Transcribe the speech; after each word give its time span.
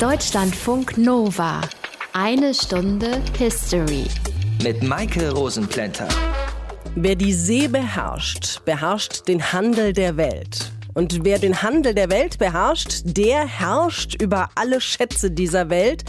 Deutschlandfunk 0.00 0.98
Nova. 0.98 1.62
Eine 2.12 2.52
Stunde 2.52 3.22
History. 3.38 4.04
Mit 4.62 4.82
Maike 4.82 5.32
Rosenplanter. 5.32 6.06
Wer 6.96 7.14
die 7.14 7.32
See 7.32 7.66
beherrscht, 7.66 8.62
beherrscht 8.66 9.26
den 9.26 9.54
Handel 9.54 9.94
der 9.94 10.18
Welt. 10.18 10.70
Und 10.92 11.24
wer 11.24 11.38
den 11.38 11.62
Handel 11.62 11.94
der 11.94 12.10
Welt 12.10 12.36
beherrscht, 12.38 13.04
der 13.04 13.46
herrscht 13.46 14.20
über 14.20 14.50
alle 14.54 14.82
Schätze 14.82 15.30
dieser 15.30 15.70
Welt 15.70 16.04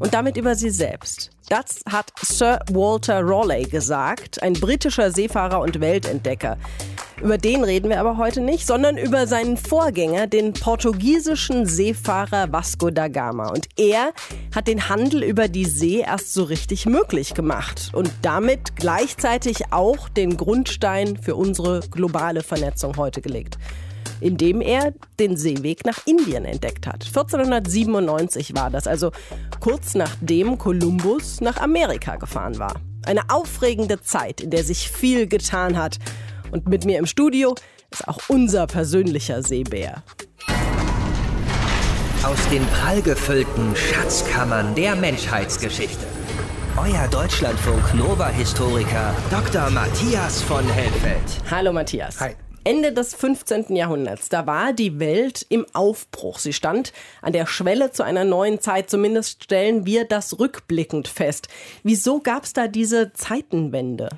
und 0.00 0.12
damit 0.12 0.36
über 0.36 0.54
sie 0.54 0.70
selbst. 0.70 1.30
Das 1.48 1.80
hat 1.90 2.12
Sir 2.20 2.60
Walter 2.70 3.22
Raleigh 3.24 3.70
gesagt, 3.70 4.42
ein 4.42 4.52
britischer 4.52 5.12
Seefahrer 5.12 5.60
und 5.60 5.80
Weltentdecker. 5.80 6.58
Über 7.22 7.36
den 7.36 7.64
reden 7.64 7.90
wir 7.90 8.00
aber 8.00 8.16
heute 8.16 8.40
nicht, 8.40 8.66
sondern 8.66 8.96
über 8.96 9.26
seinen 9.26 9.58
Vorgänger, 9.58 10.26
den 10.26 10.54
portugiesischen 10.54 11.66
Seefahrer 11.66 12.50
Vasco 12.50 12.90
da 12.90 13.08
Gama. 13.08 13.50
Und 13.50 13.68
er 13.76 14.12
hat 14.54 14.68
den 14.68 14.88
Handel 14.88 15.22
über 15.22 15.48
die 15.48 15.66
See 15.66 16.00
erst 16.00 16.32
so 16.32 16.44
richtig 16.44 16.86
möglich 16.86 17.34
gemacht 17.34 17.90
und 17.92 18.10
damit 18.22 18.74
gleichzeitig 18.76 19.70
auch 19.70 20.08
den 20.08 20.38
Grundstein 20.38 21.18
für 21.18 21.36
unsere 21.36 21.80
globale 21.90 22.42
Vernetzung 22.42 22.96
heute 22.96 23.20
gelegt 23.20 23.58
indem 24.22 24.60
er 24.60 24.92
den 25.18 25.36
Seeweg 25.38 25.86
nach 25.86 26.06
Indien 26.06 26.44
entdeckt 26.44 26.86
hat. 26.86 27.06
1497 27.06 28.54
war 28.54 28.70
das, 28.70 28.86
also 28.86 29.12
kurz 29.60 29.94
nachdem 29.94 30.58
Kolumbus 30.58 31.40
nach 31.40 31.56
Amerika 31.56 32.16
gefahren 32.16 32.58
war. 32.58 32.74
Eine 33.06 33.22
aufregende 33.30 34.02
Zeit, 34.02 34.42
in 34.42 34.50
der 34.50 34.62
sich 34.62 34.90
viel 34.90 35.26
getan 35.26 35.78
hat. 35.78 35.98
Und 36.50 36.68
mit 36.68 36.84
mir 36.84 36.98
im 36.98 37.06
Studio 37.06 37.54
ist 37.90 38.06
auch 38.08 38.18
unser 38.28 38.66
persönlicher 38.66 39.42
Seebär. 39.42 40.02
Aus 42.22 42.48
den 42.50 42.66
prallgefüllten 42.66 43.74
Schatzkammern 43.74 44.74
der 44.74 44.94
Menschheitsgeschichte. 44.94 46.06
Euer 46.76 47.08
Deutschlandfunk 47.08 47.94
Nova-Historiker 47.94 49.14
Dr. 49.30 49.70
Matthias 49.70 50.42
von 50.42 50.66
Helfeld. 50.68 51.40
Hallo 51.50 51.72
Matthias. 51.72 52.20
Hi. 52.20 52.36
Ende 52.62 52.92
des 52.92 53.14
15. 53.14 53.74
Jahrhunderts, 53.74 54.28
da 54.28 54.46
war 54.46 54.74
die 54.74 55.00
Welt 55.00 55.46
im 55.48 55.64
Aufbruch. 55.72 56.38
Sie 56.38 56.52
stand 56.52 56.92
an 57.22 57.32
der 57.32 57.46
Schwelle 57.46 57.90
zu 57.90 58.02
einer 58.02 58.24
neuen 58.24 58.60
Zeit. 58.60 58.90
Zumindest 58.90 59.44
stellen 59.44 59.86
wir 59.86 60.04
das 60.04 60.38
rückblickend 60.38 61.08
fest. 61.08 61.48
Wieso 61.84 62.20
gab 62.20 62.44
es 62.44 62.52
da 62.52 62.68
diese 62.68 63.14
Zeitenwende? 63.14 64.10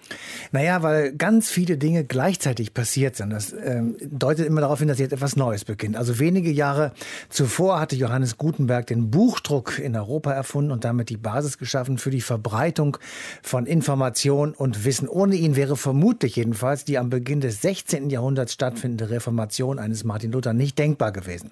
Naja, 0.51 0.83
weil 0.83 1.13
ganz 1.13 1.51
viele 1.51 1.79
Dinge 1.79 2.05
gleichzeitig 2.05 2.75
passiert 2.75 3.15
sind. 3.15 3.31
Das 3.31 3.53
ähm, 3.53 3.97
deutet 4.01 4.47
immer 4.47 4.61
darauf 4.61 4.81
hin, 4.81 4.89
dass 4.89 4.99
jetzt 4.99 5.13
etwas 5.13 5.37
Neues 5.37 5.65
beginnt. 5.65 5.97
Also 5.97 6.19
wenige 6.19 6.51
Jahre 6.51 6.95
zuvor 7.29 7.79
hatte 7.79 7.95
Johannes 7.95 8.39
Gutenberg 8.39 8.89
den 8.89 9.13
Buchdruck 9.13 9.79
in 9.79 9.95
Europa 9.95 10.33
erfunden 10.33 10.73
und 10.73 10.83
damit 10.85 11.11
die 11.11 11.17
Basis 11.17 11.59
geschaffen 11.59 11.97
für 11.97 12.11
die 12.11 12.21
Verbreitung 12.21 12.97
von 13.41 13.67
Information 13.67 14.53
und 14.53 14.85
Wissen. 14.85 15.09
Ohne 15.09 15.37
ihn 15.37 15.55
wäre 15.55 15.77
vermutlich 15.77 16.35
jedenfalls 16.35 16.85
die 16.85 16.99
am 16.99 17.09
Beginn 17.09 17.41
des 17.41 17.63
16. 17.63 18.11
Jahrhunderts 18.11 18.32
Jahrhunderts 18.33 18.55
stattfindende 18.55 19.11
Reformation 19.11 19.79
eines 19.79 20.05
Martin 20.05 20.33
Luther 20.33 20.55
nicht 20.55 20.79
denkbar 20.79 21.13
gewesen. 21.13 21.51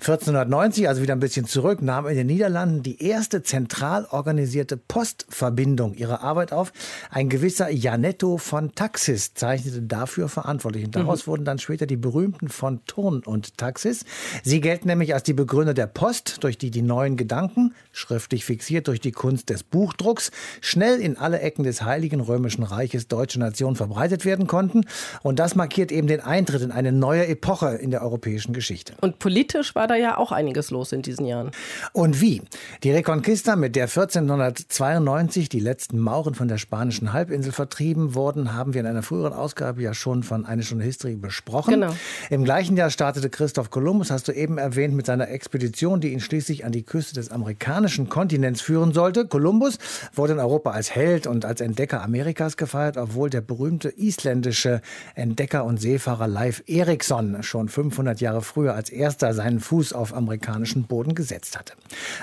1490, 0.00 0.86
also 0.86 1.00
wieder 1.00 1.14
ein 1.14 1.20
bisschen 1.20 1.46
zurück, 1.46 1.80
nahm 1.80 2.06
in 2.06 2.16
den 2.16 2.26
Niederlanden 2.26 2.82
die 2.82 3.02
erste 3.02 3.42
zentral 3.42 4.06
organisierte 4.10 4.76
Postverbindung 4.76 5.94
ihre 5.94 6.20
Arbeit 6.20 6.52
auf. 6.52 6.72
Ein 7.10 7.30
gewisser 7.30 7.70
Janetto 7.70 8.36
von 8.36 8.74
Taxis 8.74 9.32
zeichnete 9.32 9.80
dafür 9.80 10.28
verantwortlich. 10.28 10.84
Und 10.84 10.96
daraus 10.96 11.26
mhm. 11.26 11.30
wurden 11.30 11.44
dann 11.46 11.58
später 11.58 11.86
die 11.86 11.96
berühmten 11.96 12.50
von 12.50 12.84
Turn 12.84 13.22
und 13.24 13.56
Taxis. 13.56 14.04
Sie 14.42 14.60
gelten 14.60 14.88
nämlich 14.88 15.14
als 15.14 15.22
die 15.22 15.32
Begründer 15.32 15.72
der 15.72 15.86
Post, 15.86 16.44
durch 16.44 16.58
die 16.58 16.70
die 16.70 16.82
neuen 16.82 17.16
Gedanken, 17.16 17.74
schriftlich 17.90 18.44
fixiert 18.44 18.86
durch 18.86 19.00
die 19.00 19.12
Kunst 19.12 19.48
des 19.48 19.62
Buchdrucks, 19.62 20.30
schnell 20.60 21.00
in 21.00 21.16
alle 21.16 21.40
Ecken 21.40 21.64
des 21.64 21.82
Heiligen 21.82 22.20
Römischen 22.20 22.64
Reiches 22.64 23.08
deutsche 23.08 23.38
Nation 23.38 23.76
verbreitet 23.76 24.26
werden 24.26 24.46
konnten. 24.46 24.84
Und 25.22 25.38
das 25.38 25.54
markiert 25.54 25.90
eben 25.90 26.06
den 26.06 26.17
den 26.18 26.24
Eintritt 26.24 26.62
in 26.62 26.72
eine 26.72 26.92
neue 26.92 27.26
Epoche 27.26 27.76
in 27.76 27.90
der 27.90 28.02
europäischen 28.02 28.52
Geschichte. 28.52 28.94
Und 29.00 29.18
politisch 29.18 29.74
war 29.74 29.86
da 29.86 29.94
ja 29.94 30.18
auch 30.18 30.32
einiges 30.32 30.70
los 30.70 30.92
in 30.92 31.02
diesen 31.02 31.26
Jahren. 31.26 31.50
Und 31.92 32.20
wie? 32.20 32.42
Die 32.82 32.90
Reconquista, 32.90 33.56
mit 33.56 33.76
der 33.76 33.84
1492 33.84 35.48
die 35.48 35.60
letzten 35.60 35.98
Mauren 35.98 36.34
von 36.34 36.48
der 36.48 36.58
spanischen 36.58 37.12
Halbinsel 37.12 37.52
vertrieben 37.52 38.14
wurden, 38.14 38.54
haben 38.54 38.74
wir 38.74 38.80
in 38.80 38.86
einer 38.86 39.02
früheren 39.02 39.32
Ausgabe 39.32 39.82
ja 39.82 39.94
schon 39.94 40.22
von 40.22 40.44
Eine 40.44 40.62
Stunde 40.62 40.84
History 40.84 41.14
besprochen. 41.14 41.74
Genau. 41.74 41.94
Im 42.30 42.44
gleichen 42.44 42.76
Jahr 42.76 42.90
startete 42.90 43.30
Christoph 43.30 43.70
Kolumbus, 43.70 44.10
hast 44.10 44.28
du 44.28 44.32
eben 44.32 44.58
erwähnt, 44.58 44.94
mit 44.94 45.06
seiner 45.06 45.28
Expedition, 45.28 46.00
die 46.00 46.12
ihn 46.12 46.20
schließlich 46.20 46.64
an 46.64 46.72
die 46.72 46.82
Küste 46.82 47.14
des 47.14 47.30
amerikanischen 47.30 48.08
Kontinents 48.08 48.60
führen 48.60 48.92
sollte. 48.92 49.26
Kolumbus 49.26 49.78
wurde 50.14 50.32
in 50.32 50.38
Europa 50.40 50.72
als 50.72 50.94
Held 50.94 51.26
und 51.26 51.44
als 51.44 51.60
Entdecker 51.60 52.02
Amerikas 52.02 52.56
gefeiert, 52.56 52.96
obwohl 52.96 53.30
der 53.30 53.40
berühmte 53.40 53.92
isländische 53.96 54.80
Entdecker 55.14 55.64
und 55.64 55.80
Seefahrer 55.80 56.07
Seefahrer 56.08 56.26
Leif 56.26 56.62
Erikson 56.66 57.42
schon 57.42 57.68
500 57.68 58.22
Jahre 58.22 58.40
früher 58.40 58.74
als 58.74 58.88
erster 58.88 59.34
seinen 59.34 59.60
Fuß 59.60 59.92
auf 59.92 60.14
amerikanischen 60.14 60.84
Boden 60.84 61.14
gesetzt 61.14 61.58
hatte. 61.58 61.74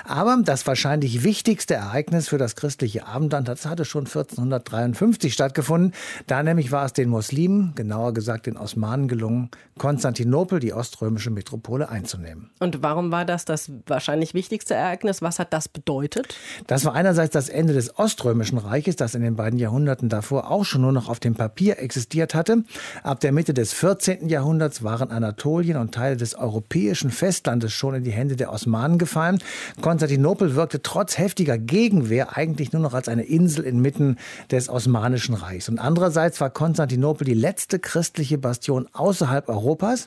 Aber 0.04 0.36
das 0.42 0.66
wahrscheinlich 0.66 1.22
wichtigste 1.22 1.74
Ereignis 1.74 2.28
für 2.28 2.36
das 2.36 2.56
christliche 2.56 3.06
Abendland, 3.06 3.48
hatte 3.48 3.84
schon 3.84 4.06
1453 4.06 5.32
stattgefunden. 5.32 5.92
Da 6.26 6.42
nämlich 6.42 6.72
war 6.72 6.84
es 6.84 6.94
den 6.94 7.08
Muslimen, 7.08 7.76
genauer 7.76 8.12
gesagt 8.12 8.46
den 8.46 8.56
Osmanen 8.56 9.06
gelungen, 9.06 9.50
Konstantinopel, 9.78 10.58
die 10.58 10.72
oströmische 10.72 11.30
Metropole, 11.30 11.88
einzunehmen. 11.88 12.50
Und 12.58 12.82
warum 12.82 13.12
war 13.12 13.24
das 13.24 13.44
das 13.44 13.70
wahrscheinlich 13.86 14.34
wichtigste 14.34 14.74
Ereignis? 14.74 15.22
Was 15.22 15.38
hat 15.38 15.52
das 15.52 15.68
bedeutet? 15.68 16.34
Das 16.66 16.84
war 16.84 16.94
einerseits 16.94 17.32
das 17.32 17.48
Ende 17.48 17.72
des 17.72 17.96
Oströmischen 18.00 18.58
Reiches, 18.58 18.96
das 18.96 19.14
in 19.14 19.22
den 19.22 19.36
beiden 19.36 19.60
Jahrhunderten 19.60 20.08
davor 20.08 20.50
auch 20.50 20.64
schon 20.64 20.80
nur 20.80 20.92
noch 20.92 21.08
auf 21.08 21.20
dem 21.20 21.36
Papier 21.36 21.78
existiert 21.78 22.34
hatte. 22.34 22.64
Ab 23.04 23.20
der 23.20 23.30
Mitte 23.30 23.54
des 23.54 23.75
14. 23.76 24.30
Jahrhunderts 24.30 24.84
waren 24.84 25.10
Anatolien 25.10 25.76
und 25.76 25.92
Teile 25.92 26.16
des 26.16 26.34
europäischen 26.34 27.10
Festlandes 27.10 27.74
schon 27.74 27.94
in 27.94 28.04
die 28.04 28.10
Hände 28.10 28.34
der 28.34 28.50
Osmanen 28.50 28.96
gefallen. 28.96 29.38
Konstantinopel 29.82 30.54
wirkte 30.54 30.80
trotz 30.80 31.18
heftiger 31.18 31.58
Gegenwehr 31.58 32.38
eigentlich 32.38 32.72
nur 32.72 32.80
noch 32.80 32.94
als 32.94 33.06
eine 33.06 33.24
Insel 33.24 33.66
inmitten 33.66 34.16
des 34.50 34.70
Osmanischen 34.70 35.34
Reichs. 35.34 35.68
Und 35.68 35.78
andererseits 35.78 36.40
war 36.40 36.48
Konstantinopel 36.48 37.26
die 37.26 37.34
letzte 37.34 37.78
christliche 37.78 38.38
Bastion 38.38 38.88
außerhalb 38.94 39.46
Europas. 39.50 40.06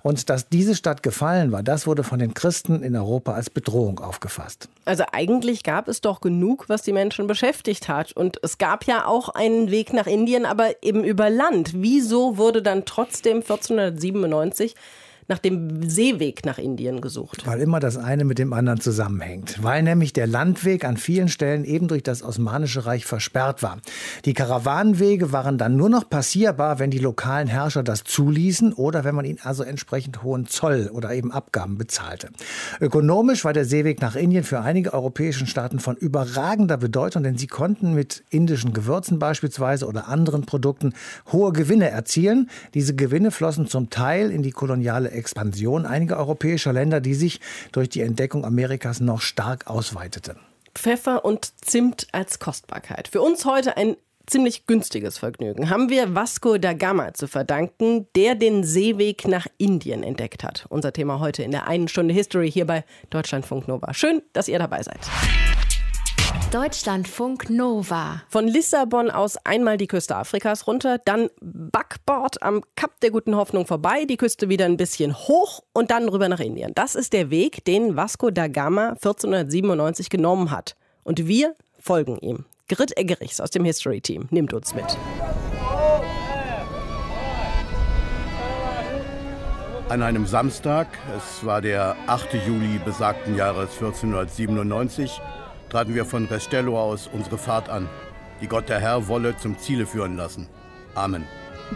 Und 0.00 0.30
dass 0.30 0.48
diese 0.48 0.74
Stadt 0.74 1.02
gefallen 1.02 1.52
war, 1.52 1.62
das 1.62 1.86
wurde 1.86 2.04
von 2.04 2.20
den 2.20 2.32
Christen 2.32 2.82
in 2.82 2.96
Europa 2.96 3.34
als 3.34 3.50
Bedrohung 3.50 4.00
aufgefasst. 4.00 4.70
Also 4.86 5.04
eigentlich 5.12 5.62
gab 5.62 5.88
es 5.88 6.00
doch 6.00 6.22
genug, 6.22 6.70
was 6.70 6.80
die 6.80 6.94
Menschen 6.94 7.26
beschäftigt 7.26 7.86
hat. 7.86 8.12
Und 8.12 8.38
es 8.42 8.56
gab 8.56 8.84
ja 8.84 9.04
auch 9.04 9.28
einen 9.28 9.70
Weg 9.70 9.92
nach 9.92 10.06
Indien, 10.06 10.46
aber 10.46 10.82
eben 10.82 11.04
über 11.04 11.28
Land. 11.28 11.72
Wieso 11.74 12.38
wurde 12.38 12.62
dann 12.62 12.86
trotzdem 12.86 13.09
trotzdem 13.10 13.38
1497 13.42 14.74
nach 15.30 15.38
dem 15.38 15.88
Seeweg 15.88 16.44
nach 16.44 16.58
Indien 16.58 17.00
gesucht. 17.00 17.46
Weil 17.46 17.60
immer 17.60 17.78
das 17.78 17.96
eine 17.96 18.24
mit 18.24 18.38
dem 18.38 18.52
anderen 18.52 18.80
zusammenhängt. 18.80 19.62
Weil 19.62 19.84
nämlich 19.84 20.12
der 20.12 20.26
Landweg 20.26 20.84
an 20.84 20.96
vielen 20.96 21.28
Stellen 21.28 21.64
eben 21.64 21.86
durch 21.86 22.02
das 22.02 22.22
Osmanische 22.22 22.84
Reich 22.84 23.06
versperrt 23.06 23.62
war. 23.62 23.78
Die 24.24 24.34
Karawanenwege 24.34 25.32
waren 25.32 25.56
dann 25.56 25.76
nur 25.76 25.88
noch 25.88 26.10
passierbar, 26.10 26.80
wenn 26.80 26.90
die 26.90 26.98
lokalen 26.98 27.46
Herrscher 27.46 27.84
das 27.84 28.02
zuließen 28.02 28.72
oder 28.72 29.04
wenn 29.04 29.14
man 29.14 29.24
ihnen 29.24 29.38
also 29.42 29.62
entsprechend 29.62 30.24
hohen 30.24 30.48
Zoll 30.48 30.90
oder 30.92 31.14
eben 31.14 31.30
Abgaben 31.30 31.78
bezahlte. 31.78 32.30
Ökonomisch 32.80 33.44
war 33.44 33.52
der 33.52 33.64
Seeweg 33.64 34.00
nach 34.00 34.16
Indien 34.16 34.42
für 34.42 34.60
einige 34.60 34.92
europäischen 34.92 35.46
Staaten 35.46 35.78
von 35.78 35.94
überragender 35.94 36.76
Bedeutung, 36.76 37.22
denn 37.22 37.38
sie 37.38 37.46
konnten 37.46 37.94
mit 37.94 38.24
indischen 38.30 38.72
Gewürzen 38.72 39.20
beispielsweise 39.20 39.86
oder 39.86 40.08
anderen 40.08 40.44
Produkten 40.44 40.92
hohe 41.30 41.52
Gewinne 41.52 41.88
erzielen. 41.88 42.50
Diese 42.74 42.96
Gewinne 42.96 43.30
flossen 43.30 43.68
zum 43.68 43.90
Teil 43.90 44.32
in 44.32 44.42
die 44.42 44.50
koloniale 44.50 45.19
Expansion 45.20 45.86
einiger 45.86 46.18
europäischer 46.18 46.72
Länder, 46.72 47.00
die 47.00 47.14
sich 47.14 47.40
durch 47.70 47.88
die 47.88 48.00
Entdeckung 48.00 48.44
Amerikas 48.44 49.00
noch 49.00 49.20
stark 49.20 49.68
ausweitete. 49.68 50.36
Pfeffer 50.74 51.24
und 51.24 51.52
Zimt 51.64 52.08
als 52.12 52.38
Kostbarkeit. 52.38 53.08
Für 53.08 53.20
uns 53.20 53.44
heute 53.44 53.76
ein 53.76 53.96
ziemlich 54.26 54.66
günstiges 54.66 55.18
Vergnügen. 55.18 55.70
Haben 55.70 55.90
wir 55.90 56.14
Vasco 56.14 56.56
da 56.56 56.72
Gama 56.72 57.12
zu 57.14 57.26
verdanken, 57.26 58.06
der 58.14 58.34
den 58.34 58.64
Seeweg 58.64 59.26
nach 59.26 59.46
Indien 59.58 60.02
entdeckt 60.02 60.44
hat. 60.44 60.66
Unser 60.68 60.92
Thema 60.92 61.20
heute 61.20 61.42
in 61.42 61.50
der 61.50 61.66
einen 61.66 61.88
Stunde 61.88 62.14
History 62.14 62.50
hier 62.50 62.66
bei 62.66 62.84
Deutschlandfunk 63.10 63.68
Nova. 63.68 63.92
Schön, 63.92 64.22
dass 64.32 64.48
ihr 64.48 64.58
dabei 64.58 64.82
seid. 64.82 65.00
Deutschlandfunk 66.50 67.48
Nova. 67.48 68.22
Von 68.28 68.48
Lissabon 68.48 69.08
aus 69.08 69.36
einmal 69.44 69.76
die 69.76 69.86
Küste 69.86 70.16
Afrikas 70.16 70.66
runter, 70.66 70.98
dann 70.98 71.28
Backbord 71.40 72.42
am 72.42 72.62
Kap 72.74 72.98
der 72.98 73.12
Guten 73.12 73.36
Hoffnung 73.36 73.66
vorbei, 73.66 74.04
die 74.04 74.16
Küste 74.16 74.48
wieder 74.48 74.64
ein 74.64 74.76
bisschen 74.76 75.16
hoch 75.16 75.62
und 75.72 75.92
dann 75.92 76.08
rüber 76.08 76.28
nach 76.28 76.40
Indien. 76.40 76.72
Das 76.74 76.96
ist 76.96 77.12
der 77.12 77.30
Weg, 77.30 77.64
den 77.66 77.94
Vasco 77.94 78.30
da 78.30 78.48
Gama 78.48 78.88
1497 78.94 80.10
genommen 80.10 80.50
hat. 80.50 80.74
Und 81.04 81.28
wir 81.28 81.54
folgen 81.78 82.18
ihm. 82.18 82.46
Grit 82.68 82.96
Eggerichs 82.96 83.40
aus 83.40 83.50
dem 83.50 83.64
History 83.64 84.00
Team 84.00 84.26
nimmt 84.30 84.52
uns 84.52 84.74
mit. 84.74 84.98
An 89.88 90.02
einem 90.02 90.26
Samstag, 90.26 90.88
es 91.16 91.46
war 91.46 91.60
der 91.60 91.94
8. 92.08 92.34
Juli 92.44 92.80
besagten 92.84 93.36
Jahres 93.36 93.70
1497, 93.74 95.20
traten 95.70 95.94
wir 95.94 96.04
von 96.04 96.26
Restello 96.26 96.78
aus 96.78 97.08
unsere 97.12 97.38
Fahrt 97.38 97.68
an, 97.68 97.88
die 98.40 98.48
Gott 98.48 98.68
der 98.68 98.80
Herr 98.80 99.08
wolle 99.08 99.36
zum 99.36 99.58
Ziele 99.58 99.86
führen 99.86 100.16
lassen. 100.16 100.48
Amen. 100.94 101.24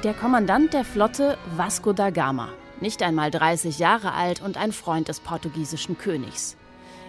Der 0.03 0.13
Kommandant 0.13 0.75
der 0.75 0.85
Flotte 0.85 1.39
Vasco 1.57 1.93
da 1.93 2.11
Gama, 2.11 2.49
nicht 2.81 3.03
einmal 3.03 3.31
30 3.31 3.79
Jahre 3.79 4.13
alt 4.13 4.43
und 4.43 4.57
ein 4.57 4.73
Freund 4.73 5.09
des 5.09 5.21
portugiesischen 5.21 5.97
Königs. 5.97 6.57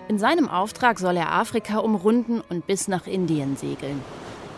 In 0.07 0.19
seinem 0.19 0.47
Auftrag 0.47 0.99
soll 0.99 1.17
er 1.17 1.31
Afrika 1.31 1.79
umrunden 1.79 2.41
und 2.47 2.67
bis 2.67 2.87
nach 2.87 3.07
Indien 3.07 3.57
segeln. 3.57 4.01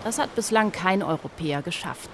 Das 0.03 0.19
hat 0.19 0.35
bislang 0.35 0.73
kein 0.73 1.01
Europäer 1.01 1.61
geschafft. 1.61 2.09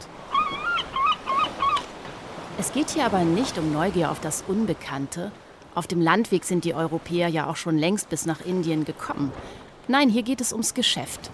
Es 2.60 2.72
geht 2.72 2.92
hier 2.92 3.06
aber 3.06 3.24
nicht 3.24 3.58
um 3.58 3.74
Neugier 3.74 4.12
auf 4.12 4.20
das 4.20 4.44
Unbekannte. 4.48 5.32
Auf 5.74 5.88
dem 5.88 6.00
Landweg 6.00 6.44
sind 6.44 6.66
die 6.66 6.76
Europäer 6.76 7.28
ja 7.28 7.48
auch 7.48 7.56
schon 7.56 7.80
längst 7.80 8.10
bis 8.10 8.28
nach 8.28 8.46
Indien 8.46 8.86
gekommen. 8.86 9.32
Nein, 9.90 10.10
hier 10.10 10.24
geht 10.24 10.40
es 10.40 10.54
ums 10.54 10.74
Geschäft. 10.74 11.30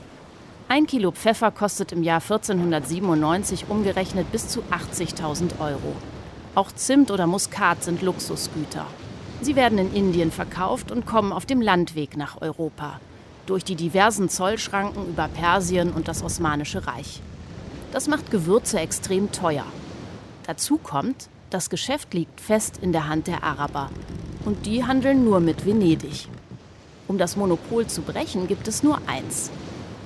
Ein 0.69 0.87
Kilo 0.87 1.11
Pfeffer 1.11 1.51
kostet 1.51 1.91
im 1.91 2.01
Jahr 2.01 2.19
1497 2.19 3.65
umgerechnet 3.69 4.31
bis 4.31 4.47
zu 4.47 4.61
80.000 4.71 5.59
Euro. 5.59 5.95
Auch 6.55 6.71
Zimt 6.71 7.11
oder 7.11 7.27
Muskat 7.27 7.83
sind 7.83 8.01
Luxusgüter. 8.01 8.87
Sie 9.41 9.55
werden 9.55 9.77
in 9.77 9.93
Indien 9.93 10.31
verkauft 10.31 10.91
und 10.91 11.05
kommen 11.05 11.31
auf 11.31 11.45
dem 11.45 11.61
Landweg 11.61 12.17
nach 12.17 12.41
Europa. 12.41 12.99
Durch 13.45 13.63
die 13.63 13.75
diversen 13.75 14.29
Zollschranken 14.29 15.07
über 15.07 15.27
Persien 15.27 15.93
und 15.93 16.07
das 16.07 16.23
Osmanische 16.23 16.87
Reich. 16.87 17.21
Das 17.91 18.07
macht 18.07 18.31
Gewürze 18.31 18.79
extrem 18.79 19.31
teuer. 19.31 19.65
Dazu 20.47 20.79
kommt, 20.79 21.29
das 21.51 21.69
Geschäft 21.69 22.15
liegt 22.15 22.41
fest 22.41 22.79
in 22.81 22.93
der 22.93 23.07
Hand 23.07 23.27
der 23.27 23.43
Araber. 23.43 23.91
Und 24.43 24.65
die 24.65 24.83
handeln 24.83 25.23
nur 25.23 25.39
mit 25.39 25.67
Venedig. 25.67 26.27
Um 27.09 27.17
das 27.17 27.35
Monopol 27.35 27.87
zu 27.87 28.03
brechen, 28.03 28.47
gibt 28.47 28.67
es 28.67 28.83
nur 28.83 28.99
eins. 29.07 29.49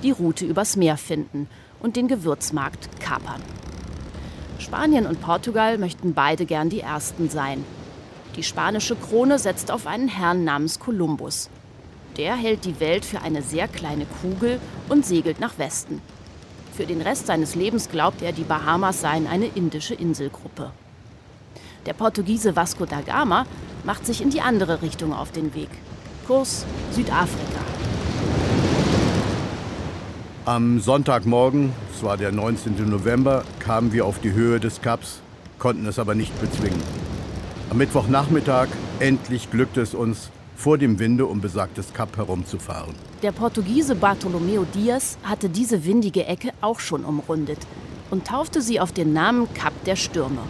Die 0.02 0.10
Route 0.10 0.46
übers 0.46 0.74
Meer 0.74 0.96
finden 0.96 1.48
und 1.80 1.96
den 1.96 2.08
Gewürzmarkt 2.08 2.98
kapern. 2.98 3.42
Spanien 4.58 5.06
und 5.06 5.20
Portugal 5.20 5.76
möchten 5.76 6.14
beide 6.14 6.46
gern 6.46 6.70
die 6.70 6.80
Ersten 6.80 7.28
sein. 7.28 7.62
Die 8.36 8.42
spanische 8.42 8.96
Krone 8.96 9.38
setzt 9.38 9.70
auf 9.70 9.86
einen 9.86 10.08
Herrn 10.08 10.44
namens 10.44 10.80
Kolumbus. 10.80 11.50
Der 12.16 12.36
hält 12.36 12.64
die 12.64 12.80
Welt 12.80 13.04
für 13.04 13.20
eine 13.20 13.42
sehr 13.42 13.68
kleine 13.68 14.06
Kugel 14.22 14.58
und 14.88 15.04
segelt 15.04 15.40
nach 15.40 15.58
Westen. 15.58 16.00
Für 16.72 16.86
den 16.86 17.02
Rest 17.02 17.26
seines 17.26 17.54
Lebens 17.54 17.90
glaubt 17.90 18.22
er, 18.22 18.32
die 18.32 18.44
Bahamas 18.44 19.02
seien 19.02 19.26
eine 19.26 19.46
indische 19.48 19.94
Inselgruppe. 19.94 20.70
Der 21.84 21.92
Portugiese 21.92 22.56
Vasco 22.56 22.86
da 22.86 23.02
Gama 23.02 23.44
macht 23.84 24.06
sich 24.06 24.22
in 24.22 24.30
die 24.30 24.40
andere 24.40 24.80
Richtung 24.80 25.12
auf 25.12 25.32
den 25.32 25.54
Weg. 25.54 25.68
Kurs 26.24 26.64
Südafrika. 26.90 27.60
Am 30.46 30.80
Sonntagmorgen, 30.80 31.72
es 31.94 32.02
war 32.02 32.16
der 32.16 32.32
19. 32.32 32.88
November, 32.88 33.44
kamen 33.58 33.92
wir 33.92 34.06
auf 34.06 34.18
die 34.20 34.32
Höhe 34.32 34.60
des 34.60 34.80
Kaps, 34.80 35.20
konnten 35.58 35.86
es 35.86 35.98
aber 35.98 36.14
nicht 36.14 36.38
bezwingen. 36.40 36.82
Am 37.70 37.78
Mittwochnachmittag 37.78 38.68
endlich 39.00 39.50
glückte 39.50 39.80
es 39.80 39.94
uns, 39.94 40.30
vor 40.56 40.78
dem 40.78 40.98
Winde 40.98 41.26
um 41.26 41.40
besagtes 41.40 41.92
Kap 41.92 42.16
herumzufahren. 42.16 42.94
Der 43.22 43.32
Portugiese 43.32 43.94
Bartolomeo 43.94 44.64
Dias 44.74 45.18
hatte 45.24 45.48
diese 45.48 45.84
windige 45.84 46.26
Ecke 46.26 46.50
auch 46.60 46.80
schon 46.80 47.04
umrundet 47.04 47.58
und 48.10 48.26
taufte 48.26 48.62
sie 48.62 48.80
auf 48.80 48.92
den 48.92 49.12
Namen 49.12 49.52
Kap 49.54 49.72
der 49.84 49.96
Stürme. 49.96 50.42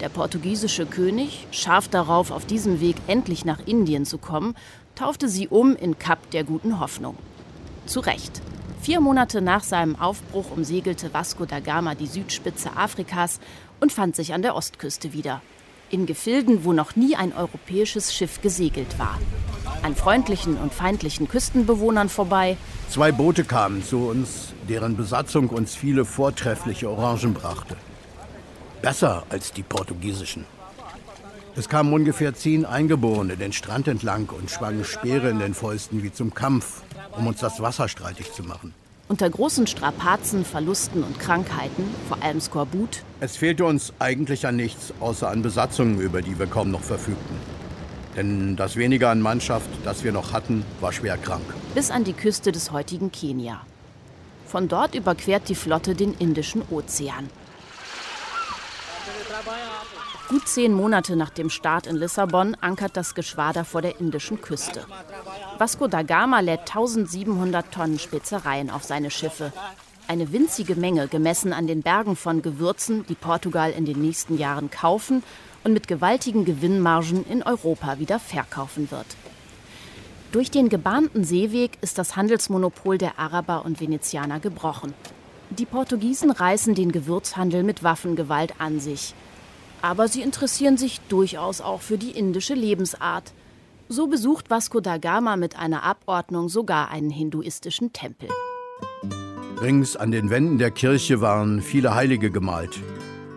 Der 0.00 0.08
portugiesische 0.08 0.86
König, 0.86 1.46
scharf 1.50 1.88
darauf, 1.88 2.30
auf 2.30 2.46
diesem 2.46 2.80
Weg 2.80 2.96
endlich 3.06 3.44
nach 3.44 3.58
Indien 3.66 4.04
zu 4.04 4.18
kommen, 4.18 4.54
taufte 4.94 5.28
sie 5.28 5.48
um 5.48 5.74
in 5.74 5.98
Kap 5.98 6.30
der 6.30 6.44
guten 6.44 6.78
Hoffnung. 6.80 7.16
Zu 7.86 8.00
Recht. 8.00 8.40
Vier 8.80 9.00
Monate 9.00 9.40
nach 9.40 9.64
seinem 9.64 9.96
Aufbruch 9.96 10.52
umsegelte 10.52 11.12
Vasco 11.12 11.46
da 11.46 11.58
Gama 11.58 11.94
die 11.94 12.06
Südspitze 12.06 12.76
Afrikas 12.76 13.40
und 13.80 13.92
fand 13.92 14.14
sich 14.14 14.34
an 14.34 14.42
der 14.42 14.54
Ostküste 14.54 15.12
wieder 15.12 15.42
in 15.90 16.06
Gefilden, 16.06 16.64
wo 16.64 16.72
noch 16.72 16.96
nie 16.96 17.16
ein 17.16 17.32
europäisches 17.32 18.14
Schiff 18.14 18.42
gesegelt 18.42 18.98
war. 18.98 19.18
An 19.82 19.94
freundlichen 19.94 20.56
und 20.56 20.72
feindlichen 20.72 21.28
Küstenbewohnern 21.28 22.08
vorbei. 22.08 22.56
Zwei 22.90 23.12
Boote 23.12 23.44
kamen 23.44 23.82
zu 23.82 23.98
uns, 24.08 24.52
deren 24.68 24.96
Besatzung 24.96 25.48
uns 25.48 25.74
viele 25.74 26.04
vortreffliche 26.04 26.90
Orangen 26.90 27.34
brachte. 27.34 27.76
Besser 28.82 29.24
als 29.28 29.52
die 29.52 29.62
portugiesischen. 29.62 30.44
Es 31.56 31.68
kamen 31.68 31.92
ungefähr 31.92 32.34
zehn 32.34 32.64
Eingeborene 32.64 33.36
den 33.36 33.52
Strand 33.52 33.88
entlang 33.88 34.28
und 34.28 34.50
schwangen 34.50 34.84
Speere 34.84 35.28
in 35.28 35.40
den 35.40 35.54
Fäusten 35.54 36.04
wie 36.04 36.12
zum 36.12 36.32
Kampf, 36.32 36.82
um 37.16 37.26
uns 37.26 37.40
das 37.40 37.60
Wasser 37.60 37.88
streitig 37.88 38.32
zu 38.32 38.44
machen. 38.44 38.72
Unter 39.08 39.28
großen 39.28 39.66
Strapazen, 39.66 40.44
Verlusten 40.44 41.02
und 41.02 41.18
Krankheiten, 41.18 41.82
vor 42.06 42.22
allem 42.22 42.40
Skorbut. 42.40 43.02
Es 43.20 43.36
fehlte 43.36 43.64
uns 43.64 43.92
eigentlich 43.98 44.46
an 44.46 44.54
nichts, 44.54 44.92
außer 45.00 45.28
an 45.28 45.42
Besatzungen, 45.42 45.98
über 45.98 46.22
die 46.22 46.38
wir 46.38 46.46
kaum 46.46 46.70
noch 46.70 46.82
verfügten. 46.82 47.36
Denn 48.16 48.54
das 48.54 48.76
wenige 48.76 49.08
an 49.08 49.20
Mannschaft, 49.20 49.68
das 49.84 50.04
wir 50.04 50.12
noch 50.12 50.32
hatten, 50.32 50.64
war 50.80 50.92
schwer 50.92 51.16
krank. 51.16 51.42
Bis 51.74 51.90
an 51.90 52.04
die 52.04 52.12
Küste 52.12 52.52
des 52.52 52.70
heutigen 52.70 53.10
Kenia. 53.10 53.60
Von 54.46 54.68
dort 54.68 54.94
überquert 54.94 55.48
die 55.48 55.54
Flotte 55.54 55.94
den 55.94 56.14
Indischen 56.14 56.62
Ozean. 56.70 57.28
Gut 60.28 60.46
zehn 60.46 60.72
Monate 60.74 61.16
nach 61.16 61.30
dem 61.30 61.48
Start 61.48 61.86
in 61.86 61.96
Lissabon 61.96 62.54
ankert 62.60 62.96
das 62.96 63.14
Geschwader 63.14 63.64
vor 63.64 63.80
der 63.80 63.98
indischen 63.98 64.40
Küste. 64.42 64.84
Vasco 65.56 65.86
da 65.88 66.02
Gama 66.02 66.40
lädt 66.40 66.60
1700 66.60 67.72
Tonnen 67.72 67.98
Spezereien 67.98 68.68
auf 68.68 68.84
seine 68.84 69.10
Schiffe. 69.10 69.52
Eine 70.06 70.32
winzige 70.32 70.74
Menge 70.74 71.08
gemessen 71.08 71.52
an 71.52 71.66
den 71.66 71.82
Bergen 71.82 72.14
von 72.14 72.42
Gewürzen, 72.42 73.06
die 73.06 73.14
Portugal 73.14 73.70
in 73.70 73.86
den 73.86 74.00
nächsten 74.00 74.36
Jahren 74.36 74.70
kaufen 74.70 75.22
und 75.64 75.72
mit 75.72 75.88
gewaltigen 75.88 76.44
Gewinnmargen 76.44 77.24
in 77.24 77.42
Europa 77.42 77.98
wieder 77.98 78.18
verkaufen 78.18 78.90
wird. 78.90 79.06
Durch 80.30 80.50
den 80.50 80.68
gebahnten 80.68 81.24
Seeweg 81.24 81.78
ist 81.80 81.96
das 81.96 82.16
Handelsmonopol 82.16 82.98
der 82.98 83.18
Araber 83.18 83.64
und 83.64 83.80
Venezianer 83.80 84.40
gebrochen. 84.40 84.92
Die 85.50 85.64
Portugiesen 85.64 86.30
reißen 86.30 86.74
den 86.74 86.92
Gewürzhandel 86.92 87.62
mit 87.62 87.82
Waffengewalt 87.82 88.52
an 88.58 88.78
sich. 88.78 89.14
Aber 89.82 90.08
sie 90.08 90.22
interessieren 90.22 90.76
sich 90.76 91.00
durchaus 91.08 91.60
auch 91.60 91.80
für 91.80 91.98
die 91.98 92.10
indische 92.10 92.54
Lebensart. 92.54 93.32
So 93.88 94.06
besucht 94.06 94.50
Vasco 94.50 94.80
da 94.80 94.98
Gama 94.98 95.36
mit 95.36 95.58
einer 95.58 95.82
Abordnung 95.82 96.48
sogar 96.48 96.90
einen 96.90 97.10
hinduistischen 97.10 97.92
Tempel. 97.92 98.28
Rings 99.60 99.96
an 99.96 100.10
den 100.10 100.30
Wänden 100.30 100.58
der 100.58 100.70
Kirche 100.70 101.20
waren 101.20 101.62
viele 101.62 101.94
Heilige 101.94 102.30
gemalt. 102.30 102.80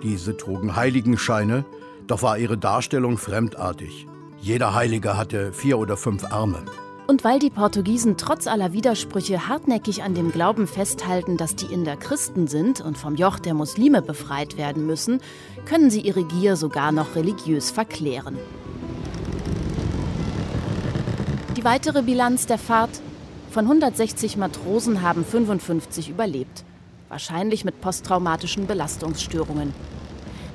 Diese 0.03 0.36
trugen 0.36 0.75
Heiligenscheine, 0.75 1.65
doch 2.07 2.21
war 2.21 2.38
ihre 2.38 2.57
Darstellung 2.57 3.17
fremdartig. 3.17 4.07
Jeder 4.39 4.74
Heilige 4.74 5.17
hatte 5.17 5.53
vier 5.53 5.77
oder 5.77 5.98
fünf 5.98 6.25
Arme. 6.25 6.63
Und 7.12 7.25
weil 7.25 7.39
die 7.39 7.50
Portugiesen 7.50 8.15
trotz 8.15 8.48
aller 8.48 8.72
Widersprüche 8.72 9.50
hartnäckig 9.50 10.01
an 10.01 10.15
dem 10.15 10.32
Glauben 10.32 10.65
festhalten, 10.65 11.36
dass 11.36 11.58
die 11.58 11.65
Inder 11.65 11.98
Christen 11.98 12.48
sind 12.48 12.80
und 12.80 12.98
vom 12.98 13.18
Joch 13.18 13.38
der 13.38 13.53
Muslime 13.53 14.01
befreit 14.01 14.56
werden 14.56 14.86
müssen, 14.86 15.20
können 15.65 15.91
sie 15.91 16.00
ihre 16.00 16.24
Gier 16.24 16.56
sogar 16.56 16.94
noch 16.94 17.18
religiös 17.18 17.70
verklären. 17.70 18.38
Die 21.58 21.65
weitere 21.65 22.01
Bilanz 22.01 22.46
der 22.46 22.58
Fahrt? 22.58 23.01
Von 23.50 23.65
160 23.65 24.38
Matrosen 24.38 25.01
haben 25.01 25.25
55 25.25 26.08
überlebt. 26.08 26.63
Wahrscheinlich 27.10 27.65
mit 27.65 27.82
posttraumatischen 27.82 28.68
Belastungsstörungen. 28.68 29.74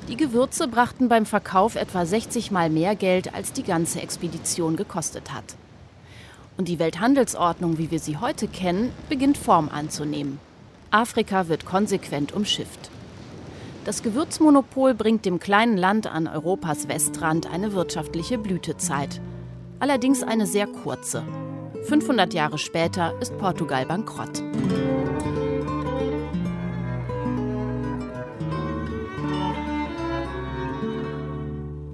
Die 0.07 0.17
Gewürze 0.17 0.67
brachten 0.67 1.07
beim 1.07 1.27
Verkauf 1.27 1.75
etwa 1.75 2.03
60 2.03 2.49
Mal 2.49 2.71
mehr 2.71 2.95
Geld, 2.95 3.35
als 3.35 3.53
die 3.53 3.61
ganze 3.61 4.01
Expedition 4.01 4.75
gekostet 4.75 5.31
hat. 5.31 5.55
Und 6.57 6.67
die 6.67 6.79
Welthandelsordnung, 6.79 7.77
wie 7.77 7.91
wir 7.91 7.99
sie 7.99 8.17
heute 8.17 8.47
kennen, 8.47 8.91
beginnt 9.09 9.37
Form 9.37 9.69
anzunehmen. 9.69 10.39
Afrika 10.89 11.47
wird 11.49 11.65
konsequent 11.65 12.33
umschifft. 12.33 12.89
Das 13.85 14.03
Gewürzmonopol 14.03 14.95
bringt 14.95 15.25
dem 15.25 15.39
kleinen 15.39 15.77
Land 15.77 16.07
an 16.07 16.27
Europas 16.27 16.87
Westrand 16.89 17.49
eine 17.49 17.73
wirtschaftliche 17.73 18.37
Blütezeit. 18.37 19.21
Allerdings 19.79 20.23
eine 20.23 20.47
sehr 20.47 20.67
kurze. 20.67 21.23
500 21.83 22.33
Jahre 22.33 22.57
später 22.57 23.13
ist 23.21 23.37
Portugal 23.37 23.85
bankrott. 23.85 24.41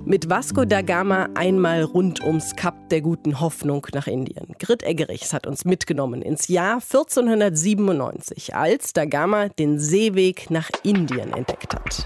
Mit 0.05 0.29
Vasco 0.29 0.65
da 0.65 0.81
Gama 0.81 1.29
einmal 1.33 1.83
rund 1.83 2.21
ums 2.21 2.57
Kap 2.57 2.89
der 2.89 2.99
guten 2.99 3.39
Hoffnung 3.39 3.87
nach 3.93 4.05
Indien. 4.05 4.53
Grit 4.59 4.83
Eggerichs 4.83 5.31
hat 5.31 5.47
uns 5.47 5.63
mitgenommen 5.63 6.21
ins 6.21 6.49
Jahr 6.49 6.81
1497, 6.81 8.53
als 8.53 8.91
da 8.91 9.05
Gama 9.05 9.47
den 9.47 9.79
Seeweg 9.79 10.51
nach 10.51 10.69
Indien 10.83 11.31
entdeckt 11.31 11.73
hat. 11.73 12.05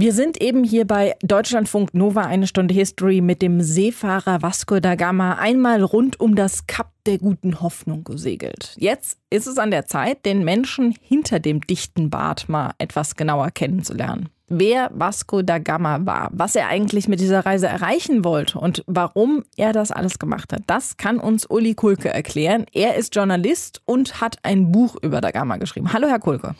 Wir 0.00 0.12
sind 0.12 0.40
eben 0.40 0.62
hier 0.62 0.86
bei 0.86 1.16
Deutschlandfunk 1.22 1.92
Nova 1.92 2.20
eine 2.20 2.46
Stunde 2.46 2.72
History 2.72 3.20
mit 3.20 3.42
dem 3.42 3.60
Seefahrer 3.60 4.42
Vasco 4.42 4.78
da 4.78 4.94
Gama 4.94 5.32
einmal 5.32 5.82
rund 5.82 6.20
um 6.20 6.36
das 6.36 6.68
Kap 6.68 6.92
der 7.04 7.18
guten 7.18 7.60
Hoffnung 7.60 8.04
gesegelt. 8.04 8.76
Jetzt 8.78 9.18
ist 9.28 9.48
es 9.48 9.58
an 9.58 9.72
der 9.72 9.86
Zeit, 9.86 10.24
den 10.24 10.44
Menschen 10.44 10.94
hinter 11.00 11.40
dem 11.40 11.62
dichten 11.62 12.10
Bart 12.10 12.48
mal 12.48 12.74
etwas 12.78 13.16
genauer 13.16 13.50
kennenzulernen. 13.50 14.28
Wer 14.46 14.92
Vasco 14.94 15.42
da 15.42 15.58
Gama 15.58 16.06
war, 16.06 16.30
was 16.32 16.54
er 16.54 16.68
eigentlich 16.68 17.08
mit 17.08 17.18
dieser 17.18 17.44
Reise 17.44 17.66
erreichen 17.66 18.22
wollte 18.22 18.60
und 18.60 18.84
warum 18.86 19.42
er 19.56 19.72
das 19.72 19.90
alles 19.90 20.20
gemacht 20.20 20.52
hat, 20.52 20.62
das 20.68 20.96
kann 20.96 21.18
uns 21.18 21.44
Uli 21.44 21.74
Kulke 21.74 22.08
erklären. 22.08 22.66
Er 22.72 22.94
ist 22.94 23.16
Journalist 23.16 23.82
und 23.84 24.20
hat 24.20 24.36
ein 24.44 24.70
Buch 24.70 24.94
über 25.02 25.20
da 25.20 25.32
Gama 25.32 25.56
geschrieben. 25.56 25.92
Hallo, 25.92 26.06
Herr 26.06 26.20
Kulke. 26.20 26.54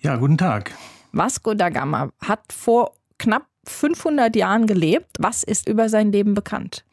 Ja, 0.00 0.16
guten 0.16 0.36
Tag. 0.36 0.72
Vasco 1.12 1.54
da 1.54 1.68
Gama 1.68 2.10
hat 2.20 2.52
vor 2.52 2.92
knapp 3.18 3.46
500 3.64 4.34
Jahren 4.34 4.66
gelebt. 4.66 5.16
Was 5.18 5.42
ist 5.42 5.68
über 5.68 5.88
sein 5.88 6.10
Leben 6.10 6.34
bekannt? 6.34 6.84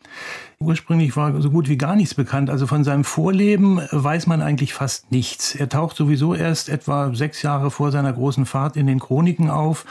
Ursprünglich 0.60 1.16
war 1.16 1.40
so 1.42 1.50
gut 1.50 1.70
wie 1.70 1.78
gar 1.78 1.96
nichts 1.96 2.14
bekannt. 2.16 2.50
Also 2.50 2.68
von 2.68 2.84
seinem 2.84 3.04
Vorleben 3.04 3.80
weiß 3.92 4.28
man 4.28 4.42
eigentlich 4.42 4.74
fast 4.74 5.12
nichts. 5.12 5.56
Er 5.56 5.70
taucht 5.70 5.96
sowieso 5.96 6.36
erst 6.36 6.70
etwa 6.70 7.14
sechs 7.16 7.42
Jahre 7.42 7.72
vor 7.72 7.92
seiner 7.92 8.12
großen 8.14 8.46
Fahrt 8.46 8.76
in 8.76 8.88
den 8.88 9.00
Chroniken 9.00 9.50
auf. 9.50 9.86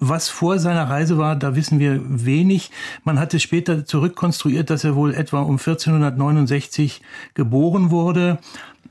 Was 0.00 0.28
vor 0.28 0.58
seiner 0.58 0.90
Reise 0.90 1.18
war, 1.18 1.36
da 1.36 1.56
wissen 1.56 1.78
wir 1.78 2.00
wenig. 2.04 2.70
Man 3.04 3.18
hatte 3.18 3.40
später 3.40 3.86
zurückkonstruiert, 3.86 4.68
dass 4.68 4.84
er 4.84 4.96
wohl 4.96 5.14
etwa 5.14 5.40
um 5.40 5.56
1469 5.56 7.00
geboren 7.34 7.90
wurde. 7.90 8.38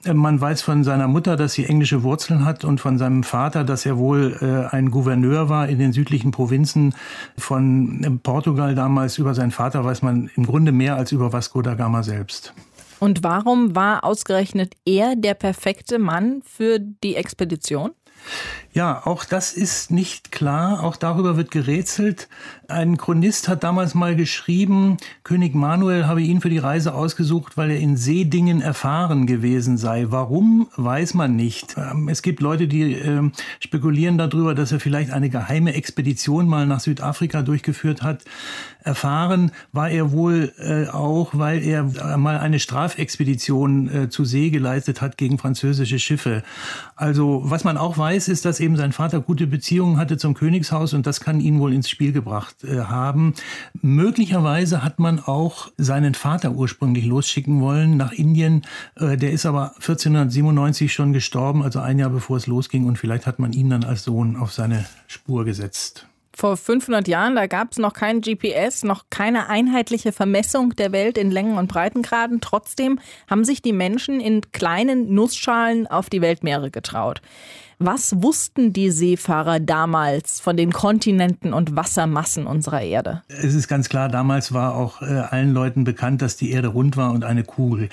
Man 0.06 0.40
weiß 0.42 0.62
von 0.62 0.84
seiner 0.84 1.08
Mutter, 1.08 1.36
dass 1.36 1.54
sie 1.54 1.66
englische 1.66 2.04
Wurzeln 2.04 2.46
hat 2.46 2.64
und 2.66 2.82
von 2.82 2.98
seinem 2.98 3.24
Vater, 3.24 3.64
dass 3.64 3.86
er 3.86 3.98
wohl 3.98 4.38
äh, 4.42 4.76
ein 4.76 4.92
Gouverneur 4.92 5.50
war 5.50 5.70
in 5.70 5.80
den 5.80 5.94
südlichen 5.94 6.32
Provinzen 6.32 6.94
von 7.38 8.04
äh, 8.04 8.10
Portugal 8.10 8.76
damals. 8.76 9.18
Über 9.18 9.34
seinen 9.34 9.52
Vater 9.52 9.86
weiß 9.86 10.02
man 10.02 10.30
im 10.36 10.46
Grunde 10.46 10.72
mehr 10.72 10.96
als 10.96 11.12
über 11.12 11.32
Vasco 11.32 11.62
da 11.62 11.76
Gama 11.76 12.04
selbst. 12.04 12.54
Und 13.00 13.24
warum 13.24 13.76
war 13.76 14.04
ausgerechnet 14.04 14.76
er 14.86 15.16
der 15.16 15.34
perfekte 15.34 16.00
Mann 16.00 16.42
für 16.44 16.80
die 16.80 17.16
Expedition? 17.16 17.92
Ja, 18.74 19.06
auch 19.06 19.24
das 19.24 19.54
ist 19.54 19.92
nicht 19.92 20.32
klar. 20.32 20.84
Auch 20.84 20.96
darüber 20.96 21.38
wird 21.38 21.52
gerätselt. 21.52 22.28
Ein 22.68 22.98
Chronist 22.98 23.48
hat 23.48 23.64
damals 23.64 23.94
mal 23.94 24.16
geschrieben, 24.16 24.98
König 25.24 25.54
Manuel 25.54 26.08
habe 26.08 26.24
ihn 26.24 26.42
für 26.42 26.50
die 26.50 26.58
Reise 26.58 26.96
ausgesucht, 26.96 27.56
weil 27.56 27.70
er 27.70 27.78
in 27.78 27.98
Seedingen 27.98 28.62
erfahren 28.62 29.28
gewesen 29.28 29.78
sei. 29.78 30.08
Warum, 30.10 30.70
weiß 30.76 31.14
man 31.14 31.36
nicht. 31.36 31.76
Ähm, 31.78 32.10
es 32.10 32.24
gibt 32.24 32.42
Leute, 32.42 32.68
die 32.68 32.94
äh, 32.94 33.30
spekulieren 33.60 34.18
darüber, 34.18 34.56
dass 34.56 34.72
er 34.72 34.80
vielleicht 34.80 35.12
eine 35.12 35.30
geheime 35.30 35.76
Expedition 35.76 36.48
mal 36.48 36.66
nach 36.66 36.80
Südafrika 36.80 37.44
durchgeführt 37.44 38.02
hat. 38.02 38.24
Erfahren 38.84 39.52
war 39.72 39.90
er 39.90 40.12
wohl 40.12 40.52
äh, 40.58 40.88
auch, 40.88 41.30
weil 41.34 41.64
er 41.64 41.92
äh, 42.02 42.18
mal 42.18 42.40
eine 42.40 42.60
Strafexpedition 42.60 43.90
äh, 43.94 44.10
zu 44.10 44.26
See 44.26 44.50
geleistet 44.50 45.00
hat 45.00 45.18
gegen 45.18 45.38
französische 45.38 46.00
Schiffe. 46.00 46.44
Also 46.96 47.44
was 47.46 47.64
man 47.64 47.78
auch 47.78 47.98
weiß, 47.98 48.30
ist, 48.30 48.46
dass 48.46 48.60
eben 48.64 48.78
sein 48.78 48.92
Vater 48.94 49.20
gute 49.20 49.46
Beziehungen 49.46 49.98
hatte 49.98 50.18
zum 50.18 50.34
Königshaus 50.34 50.94
und 50.94 51.06
das 51.06 51.20
kann 51.20 51.40
ihn 51.40 51.60
wohl 51.60 51.74
ins 51.74 51.90
Spiel 51.90 52.12
gebracht 52.12 52.64
äh, 52.64 52.80
haben. 52.80 53.34
Möglicherweise 53.82 54.84
hat 54.84 55.00
man 55.00 55.20
auch 55.20 55.72
seinen 55.78 56.16
Vater 56.16 56.54
ursprünglich 56.54 57.06
losschicken 57.06 57.62
wollen 57.62 57.98
nach 57.98 58.12
Indien. 58.12 58.64
Äh, 58.96 59.18
der 59.18 59.32
ist 59.32 59.46
aber 59.46 59.74
1497 59.76 60.94
schon 60.94 61.14
gestorben, 61.14 61.62
also 61.62 61.80
ein 61.80 62.00
Jahr 62.00 62.10
bevor 62.10 62.38
es 62.38 62.48
losging 62.48 62.86
und 62.86 62.98
vielleicht 62.98 63.28
hat 63.28 63.40
man 63.40 63.54
ihn 63.54 63.70
dann 63.70 63.84
als 63.84 64.04
Sohn 64.04 64.36
auf 64.36 64.54
seine 64.54 64.86
Spur 65.08 65.46
gesetzt 65.46 66.08
vor 66.36 66.58
500 66.58 67.08
Jahren, 67.08 67.36
da 67.36 67.48
gab 67.48 67.72
es 67.72 67.78
noch 67.78 67.94
kein 67.94 68.22
GPS, 68.22 68.84
noch 68.84 69.06
keine 69.10 69.50
einheitliche 69.50 70.12
Vermessung 70.12 70.76
der 70.76 70.92
Welt 70.92 71.18
in 71.18 71.32
Längen 71.32 71.58
und 71.58 71.68
Breitengraden. 71.68 72.42
Trotzdem 72.42 73.00
haben 73.30 73.46
sich 73.46 73.62
die 73.62 73.74
Menschen 73.74 74.20
in 74.20 74.42
kleinen 74.52 75.14
Nussschalen 75.14 75.88
auf 75.88 76.10
die 76.10 76.22
Weltmeere 76.22 76.72
getraut. 76.72 77.22
Was 77.80 78.22
wussten 78.22 78.72
die 78.72 78.92
Seefahrer 78.92 79.60
damals 79.60 80.40
von 80.40 80.56
den 80.56 80.72
Kontinenten 80.72 81.54
und 81.54 81.76
Wassermassen 81.76 82.48
unserer 82.48 82.82
Erde? 82.82 83.24
Es 83.28 83.54
ist 83.54 83.68
ganz 83.68 83.90
klar, 83.90 84.10
damals 84.10 84.54
war 84.54 84.76
auch 84.76 85.02
äh, 85.02 85.06
allen 85.06 85.54
Leuten 85.54 85.84
bekannt, 85.84 86.22
dass 86.22 86.38
die 86.38 86.52
Erde 86.52 86.70
rund 86.70 86.96
war 86.98 87.12
und 87.12 87.26
eine 87.26 87.44
Kugel. 87.44 87.90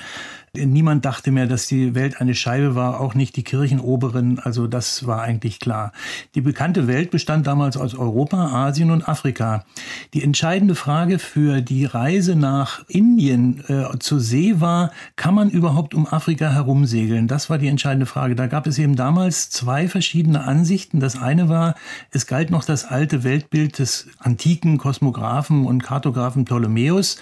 Niemand 0.53 1.05
dachte 1.05 1.31
mehr, 1.31 1.47
dass 1.47 1.69
die 1.69 1.95
Welt 1.95 2.21
eine 2.21 2.35
Scheibe 2.35 2.75
war, 2.75 3.01
auch 3.01 3.15
nicht 3.15 3.37
die 3.37 3.45
Kirchenoberen. 3.45 4.41
Also 4.41 4.67
das 4.67 5.07
war 5.07 5.23
eigentlich 5.23 5.61
klar. 5.61 5.93
Die 6.35 6.41
bekannte 6.41 6.89
Welt 6.89 7.13
bestand 7.13 7.47
damals 7.47 7.77
aus 7.77 7.95
Europa, 7.95 8.49
Asien 8.49 8.91
und 8.91 9.09
Afrika. 9.09 9.65
Die 10.13 10.25
entscheidende 10.25 10.75
Frage 10.75 11.21
für 11.21 11.61
die 11.61 11.85
Reise 11.85 12.35
nach 12.35 12.85
Indien 12.89 13.63
äh, 13.69 13.97
zur 14.01 14.19
See 14.19 14.61
war, 14.61 14.91
kann 15.15 15.35
man 15.35 15.51
überhaupt 15.51 15.95
um 15.95 16.09
Afrika 16.09 16.51
herumsegeln? 16.51 17.29
Das 17.29 17.49
war 17.49 17.59
die 17.59 17.69
entscheidende 17.69 18.07
Frage. 18.07 18.35
Da 18.35 18.49
gab 18.49 18.67
es 18.67 18.77
eben 18.79 18.97
damals 18.97 19.51
zwei 19.51 19.87
verschiedene 19.87 20.43
Ansichten. 20.43 20.99
Das 20.99 21.17
eine 21.17 21.49
war, 21.49 21.77
es 22.11 22.27
galt 22.27 22.51
noch 22.51 22.65
das 22.65 22.85
alte 22.85 23.23
Weltbild 23.23 23.79
des 23.79 24.09
antiken 24.19 24.79
Kosmographen 24.79 25.65
und 25.65 25.85
Kartografen 25.85 26.45
Ptolemäus. 26.45 27.19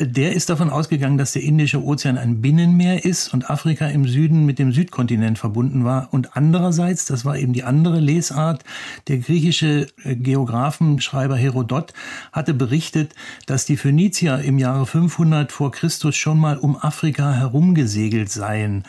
Der 0.00 0.32
ist 0.32 0.50
davon 0.50 0.70
ausgegangen, 0.70 1.18
dass 1.18 1.34
der 1.34 1.44
Indische 1.44 1.80
Ozean 1.80 2.18
ein 2.18 2.40
Binnenmeer 2.40 3.04
ist 3.04 3.32
und 3.32 3.48
Afrika 3.48 3.86
im 3.86 4.08
Süden 4.08 4.44
mit 4.44 4.58
dem 4.58 4.72
Südkontinent 4.72 5.38
verbunden 5.38 5.84
war. 5.84 6.08
Und 6.10 6.36
andererseits, 6.36 7.06
das 7.06 7.24
war 7.24 7.38
eben 7.38 7.52
die 7.52 7.62
andere 7.62 8.00
Lesart, 8.00 8.64
der 9.06 9.18
griechische 9.18 9.86
äh, 10.02 10.16
Geographenschreiber 10.16 11.36
Herodot 11.36 11.92
hatte 12.32 12.54
berichtet, 12.54 13.14
dass 13.46 13.66
die 13.66 13.76
Phönizier 13.76 14.40
im 14.40 14.58
Jahre 14.58 14.84
500 14.84 15.52
vor 15.52 15.70
Christus 15.70 16.16
schon 16.16 16.40
mal 16.40 16.56
um 16.56 16.76
Afrika 16.76 17.32
herumgesegelt 17.32 18.32
seien. 18.32 18.82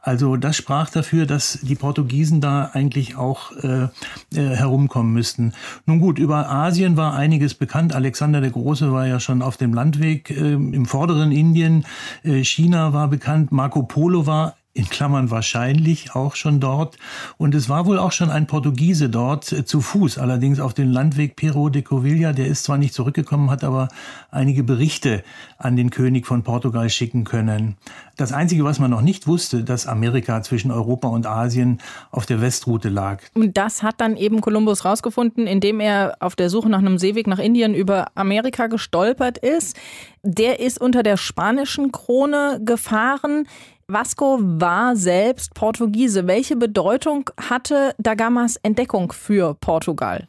Also 0.00 0.36
das 0.36 0.56
sprach 0.56 0.90
dafür, 0.90 1.26
dass 1.26 1.58
die 1.62 1.74
Portugiesen 1.74 2.40
da 2.40 2.70
eigentlich 2.72 3.16
auch 3.16 3.50
äh, 3.56 3.84
äh, 3.84 3.88
herumkommen 4.30 5.12
müssten. 5.12 5.54
Nun 5.86 5.98
gut, 5.98 6.20
über 6.20 6.48
Asien 6.48 6.96
war 6.96 7.14
einiges 7.14 7.54
bekannt. 7.54 7.96
Alexander 7.96 8.40
der 8.40 8.50
Große 8.50 8.92
war 8.92 9.08
ja 9.08 9.18
schon 9.18 9.42
auf 9.42 9.56
dem 9.56 9.74
Landweg 9.74 10.30
äh, 10.30 10.51
im 10.52 10.86
vorderen 10.86 11.32
Indien. 11.32 11.84
Äh, 12.22 12.44
China 12.44 12.92
war 12.92 13.08
bekannt, 13.08 13.52
Marco 13.52 13.82
Polo 13.82 14.26
war 14.26 14.56
in 14.74 14.88
Klammern 14.88 15.30
wahrscheinlich 15.30 16.14
auch 16.14 16.34
schon 16.34 16.58
dort. 16.58 16.96
Und 17.36 17.54
es 17.54 17.68
war 17.68 17.84
wohl 17.84 17.98
auch 17.98 18.12
schon 18.12 18.30
ein 18.30 18.46
Portugiese 18.46 19.10
dort, 19.10 19.52
äh, 19.52 19.64
zu 19.64 19.80
Fuß, 19.80 20.18
allerdings 20.18 20.60
auf 20.60 20.72
dem 20.72 20.90
Landweg 20.90 21.36
Pero 21.36 21.68
de 21.68 21.82
Covilla. 21.82 22.32
Der 22.32 22.46
ist 22.46 22.64
zwar 22.64 22.78
nicht 22.78 22.94
zurückgekommen, 22.94 23.50
hat 23.50 23.64
aber 23.64 23.88
einige 24.30 24.62
Berichte 24.62 25.22
an 25.58 25.76
den 25.76 25.90
König 25.90 26.26
von 26.26 26.42
Portugal 26.42 26.88
schicken 26.88 27.24
können. 27.24 27.76
Das 28.16 28.32
Einzige, 28.32 28.64
was 28.64 28.78
man 28.78 28.90
noch 28.90 29.02
nicht 29.02 29.26
wusste, 29.26 29.62
dass 29.62 29.86
Amerika 29.86 30.42
zwischen 30.42 30.70
Europa 30.70 31.08
und 31.08 31.26
Asien 31.26 31.78
auf 32.10 32.24
der 32.24 32.40
Westroute 32.40 32.88
lag. 32.88 33.22
Und 33.34 33.56
das 33.56 33.82
hat 33.82 34.00
dann 34.00 34.16
eben 34.16 34.40
Kolumbus 34.40 34.84
rausgefunden, 34.84 35.46
indem 35.46 35.80
er 35.80 36.16
auf 36.20 36.34
der 36.34 36.48
Suche 36.48 36.70
nach 36.70 36.78
einem 36.78 36.98
Seeweg 36.98 37.26
nach 37.26 37.38
Indien 37.38 37.74
über 37.74 38.08
Amerika 38.14 38.68
gestolpert 38.68 39.38
ist. 39.38 39.76
Der 40.22 40.60
ist 40.60 40.80
unter 40.80 41.02
der 41.02 41.16
spanischen 41.16 41.92
Krone 41.92 42.60
gefahren. 42.64 43.46
Vasco 43.88 44.38
war 44.40 44.96
selbst 44.96 45.54
Portugiese. 45.54 46.26
Welche 46.26 46.56
Bedeutung 46.56 47.30
hatte 47.36 47.94
da 47.98 48.14
Gamas 48.14 48.56
Entdeckung 48.56 49.12
für 49.12 49.54
Portugal? 49.54 50.26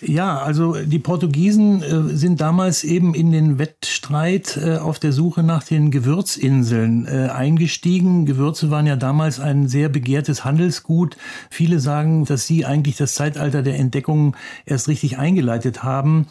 Ja, 0.00 0.38
also 0.38 0.74
die 0.74 0.98
Portugiesen 0.98 1.82
äh, 1.82 2.16
sind 2.16 2.40
damals 2.40 2.84
eben 2.84 3.14
in 3.14 3.30
den 3.30 3.58
Wettstreit 3.58 4.56
äh, 4.56 4.76
auf 4.76 4.98
der 4.98 5.12
Suche 5.12 5.42
nach 5.42 5.62
den 5.62 5.90
Gewürzinseln 5.90 7.06
äh, 7.06 7.28
eingestiegen. 7.28 8.26
Gewürze 8.26 8.70
waren 8.70 8.86
ja 8.86 8.96
damals 8.96 9.40
ein 9.40 9.68
sehr 9.68 9.88
begehrtes 9.88 10.44
Handelsgut. 10.44 11.16
Viele 11.48 11.80
sagen, 11.80 12.24
dass 12.24 12.46
sie 12.46 12.66
eigentlich 12.66 12.96
das 12.96 13.14
Zeitalter 13.14 13.62
der 13.62 13.78
Entdeckung 13.78 14.36
erst 14.66 14.88
richtig 14.88 15.18
eingeleitet 15.18 15.84
haben. 15.84 16.26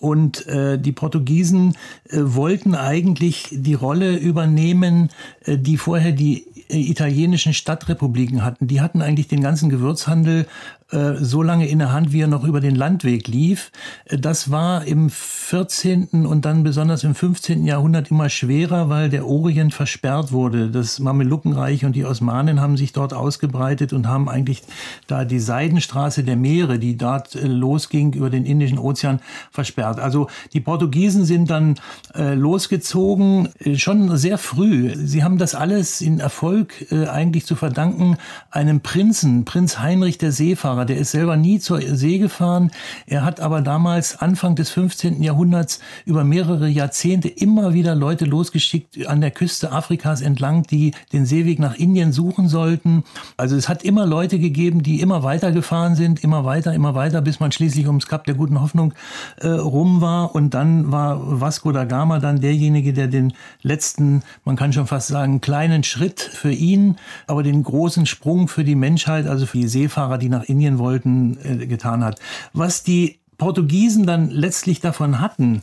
Und 0.00 0.46
äh, 0.46 0.78
die 0.78 0.92
Portugiesen 0.92 1.76
äh, 2.08 2.18
wollten 2.20 2.74
eigentlich 2.74 3.48
die 3.50 3.74
Rolle 3.74 4.16
übernehmen, 4.16 5.10
äh, 5.44 5.56
die 5.56 5.76
vorher 5.76 6.12
die 6.12 6.46
äh, 6.68 6.78
italienischen 6.78 7.54
Stadtrepubliken 7.54 8.44
hatten. 8.44 8.66
Die 8.66 8.80
hatten 8.80 9.02
eigentlich 9.02 9.28
den 9.28 9.42
ganzen 9.42 9.70
Gewürzhandel 9.70 10.46
so 10.90 11.42
lange 11.42 11.66
in 11.66 11.80
der 11.80 11.92
Hand, 11.92 12.12
wie 12.12 12.20
er 12.20 12.28
noch 12.28 12.44
über 12.44 12.60
den 12.60 12.76
Landweg 12.76 13.26
lief. 13.26 13.72
Äh, 14.04 14.18
das 14.18 14.50
war 14.50 14.84
im 14.84 15.10
14. 15.10 16.26
und 16.26 16.44
dann 16.44 16.62
besonders 16.62 17.04
im 17.04 17.14
15. 17.14 17.64
Jahrhundert 17.64 18.10
immer 18.10 18.28
schwerer, 18.28 18.88
weil 18.88 19.08
der 19.08 19.26
Orient 19.26 19.74
versperrt 19.74 20.32
wurde. 20.32 20.70
Das 20.70 20.98
Mamelukenreich 20.98 21.84
und 21.84 21.96
die 21.96 22.04
Osmanen 22.04 22.60
haben 22.60 22.76
sich 22.76 22.92
dort 22.92 23.14
ausgebreitet 23.14 23.92
und 23.92 24.06
haben 24.06 24.28
eigentlich 24.28 24.62
da 25.06 25.24
die 25.24 25.40
Seidenstraße 25.40 26.22
der 26.22 26.36
Meere, 26.36 26.78
die 26.78 26.96
dort 26.96 27.34
äh, 27.34 27.46
losging 27.46 28.12
über 28.12 28.30
den 28.30 28.44
Indischen 28.44 28.78
Ozean, 28.78 29.20
versperrt. 29.50 29.98
Also 29.98 30.28
die 30.52 30.60
Portugiesen 30.60 31.24
sind 31.24 31.50
dann 31.50 31.76
äh, 32.14 32.34
losgezogen, 32.34 33.48
äh, 33.58 33.76
schon 33.76 34.16
sehr 34.16 34.38
früh. 34.38 34.94
Sie 34.94 35.24
haben 35.24 35.38
das 35.38 35.54
alles 35.54 36.00
in 36.00 36.20
Erfolg 36.20 36.92
äh, 36.92 37.06
eigentlich 37.06 37.46
zu 37.46 37.56
verdanken 37.56 38.16
einem 38.50 38.80
Prinzen, 38.80 39.44
Prinz 39.44 39.78
Heinrich 39.78 40.18
der 40.18 40.32
Seefahrer 40.32 40.75
Seefahrer. 40.76 40.84
Der 40.84 40.98
ist 40.98 41.10
selber 41.10 41.36
nie 41.36 41.58
zur 41.58 41.80
See 41.80 42.18
gefahren. 42.18 42.70
Er 43.06 43.24
hat 43.24 43.40
aber 43.40 43.62
damals 43.62 44.20
Anfang 44.20 44.54
des 44.54 44.70
15. 44.70 45.22
Jahrhunderts 45.22 45.80
über 46.04 46.24
mehrere 46.24 46.68
Jahrzehnte 46.68 47.28
immer 47.28 47.74
wieder 47.74 47.94
Leute 47.94 48.24
losgeschickt 48.24 49.06
an 49.06 49.20
der 49.20 49.30
Küste 49.30 49.72
Afrikas 49.72 50.20
entlang, 50.20 50.64
die 50.64 50.92
den 51.12 51.26
Seeweg 51.26 51.58
nach 51.58 51.74
Indien 51.74 52.12
suchen 52.12 52.48
sollten. 52.48 53.04
Also 53.36 53.56
es 53.56 53.68
hat 53.68 53.82
immer 53.82 54.06
Leute 54.06 54.38
gegeben, 54.38 54.82
die 54.82 55.00
immer 55.00 55.22
weiter 55.22 55.52
gefahren 55.52 55.94
sind, 55.94 56.22
immer 56.22 56.44
weiter, 56.44 56.74
immer 56.74 56.94
weiter, 56.94 57.22
bis 57.22 57.40
man 57.40 57.52
schließlich 57.52 57.86
ums 57.86 58.06
Kap 58.06 58.24
der 58.24 58.34
guten 58.34 58.60
Hoffnung 58.60 58.92
äh, 59.38 59.48
rum 59.48 60.00
war. 60.00 60.34
Und 60.34 60.54
dann 60.54 60.92
war 60.92 61.40
Vasco 61.40 61.72
da 61.72 61.84
Gama 61.84 62.18
dann 62.18 62.40
derjenige, 62.40 62.92
der 62.92 63.08
den 63.08 63.32
letzten, 63.62 64.22
man 64.44 64.56
kann 64.56 64.72
schon 64.72 64.86
fast 64.86 65.08
sagen, 65.08 65.40
kleinen 65.40 65.84
Schritt 65.84 66.20
für 66.20 66.52
ihn, 66.52 66.96
aber 67.26 67.42
den 67.42 67.62
großen 67.62 68.06
Sprung 68.06 68.48
für 68.48 68.64
die 68.64 68.74
Menschheit, 68.74 69.26
also 69.26 69.46
für 69.46 69.58
die 69.58 69.68
Seefahrer, 69.68 70.18
die 70.18 70.28
nach 70.28 70.44
Indien 70.44 70.65
wollten, 70.78 71.38
äh, 71.42 71.66
getan 71.66 72.04
hat. 72.04 72.20
Was 72.52 72.82
die 72.82 73.20
Portugiesen 73.38 74.06
dann 74.06 74.30
letztlich 74.30 74.80
davon 74.80 75.20
hatten, 75.20 75.62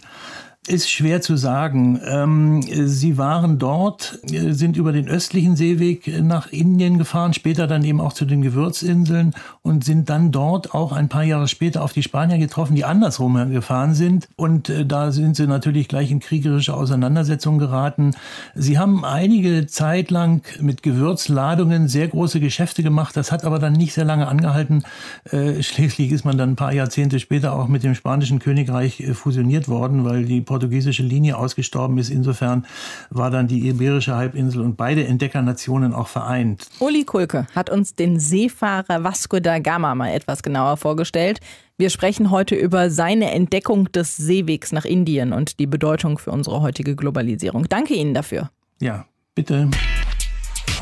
ist 0.68 0.90
schwer 0.90 1.22
zu 1.22 1.36
sagen. 1.36 2.00
Ähm, 2.06 2.62
sie 2.62 3.18
waren 3.18 3.60
dort, 3.60 4.20
äh, 4.32 4.54
sind 4.54 4.78
über 4.78 4.94
den 4.94 5.10
östlichen 5.10 5.58
Seeweg 5.58 6.22
nach 6.22 6.52
Indien 6.52 6.98
gefahren, 6.98 7.34
später 7.34 7.68
dann 7.68 7.84
eben 7.84 8.00
auch 8.00 8.14
zu 8.14 8.24
den 8.24 8.42
Gewürzinseln 8.42 9.34
und 9.62 9.84
sind 9.84 10.10
dann 10.10 10.32
dort 10.32 10.74
auch 10.74 10.94
ein 10.94 11.10
paar 11.10 11.24
Jahre 11.24 11.50
später 11.50 11.84
auf 11.84 11.92
die 11.92 12.04
Spanier 12.04 12.38
getroffen, 12.38 12.76
die 12.76 12.86
andersrum 12.86 13.52
gefahren 13.52 13.94
sind. 13.94 14.30
Und 14.38 14.70
äh, 14.70 14.86
da 14.86 15.12
sind 15.12 15.36
sie 15.36 15.48
natürlich 15.48 15.90
gleich 15.90 16.12
in 16.12 16.22
kriegerische 16.22 16.74
Auseinandersetzungen 16.74 17.60
geraten. 17.60 18.12
Sie 18.56 18.80
haben 18.80 19.04
einige 19.04 19.68
Zeit 19.68 20.12
lang 20.12 20.44
mit 20.62 20.82
Gewürzladungen 20.82 21.90
sehr 21.90 22.08
große 22.08 22.40
Geschäfte 22.40 22.84
gemacht. 22.84 23.18
Das 23.18 23.34
hat 23.34 23.44
aber 23.44 23.60
dann 23.60 23.74
nicht 23.74 23.94
sehr 23.94 24.06
lange 24.06 24.30
angehalten. 24.30 24.84
Äh, 25.30 25.62
schließlich 25.62 26.12
ist 26.14 26.24
man 26.24 26.38
dann 26.38 26.52
ein 26.52 26.56
paar 26.56 26.74
Jahrzehnte 26.74 27.20
später 27.20 27.54
auch 27.54 27.68
mit 27.68 27.84
dem 27.84 27.96
spanischen 27.96 28.40
Königreich 28.40 29.04
fusioniert 29.14 29.68
worden, 29.68 30.06
weil 30.06 30.24
die 30.24 30.40
portugiesische 30.54 31.02
Linie 31.02 31.36
ausgestorben 31.36 31.98
ist. 31.98 32.12
Insofern 32.12 32.68
war 33.10 33.32
dann 33.32 33.48
die 33.48 33.68
Iberische 33.68 34.14
Halbinsel 34.14 34.62
und 34.62 34.78
beide 34.78 35.04
Entdeckernationen 35.04 35.94
auch 35.94 36.08
vereint. 36.08 36.68
Uli 36.80 37.06
Kulke 37.06 37.48
hat 37.56 37.72
uns 37.72 37.96
den 37.96 38.20
Seefahrer 38.20 39.04
Vasco 39.04 39.40
da 39.40 39.58
Gama 39.58 39.96
mal 39.96 40.10
etwas 40.10 40.44
genauer 40.44 40.78
vorgestellt. 40.78 41.40
Wir 41.76 41.90
sprechen 41.90 42.30
heute 42.30 42.54
über 42.54 42.92
seine 42.92 43.32
Entdeckung 43.32 43.92
des 43.92 44.16
Seewegs 44.16 44.72
nach 44.72 44.86
Indien 44.86 45.34
und 45.34 45.58
die 45.60 45.66
Bedeutung 45.66 46.20
für 46.20 46.30
unsere 46.30 46.62
heutige 46.62 46.96
Globalisierung. 46.96 47.66
Danke 47.68 47.96
Ihnen 47.96 48.14
dafür. 48.14 48.52
Ja, 48.80 49.08
bitte. 49.34 49.72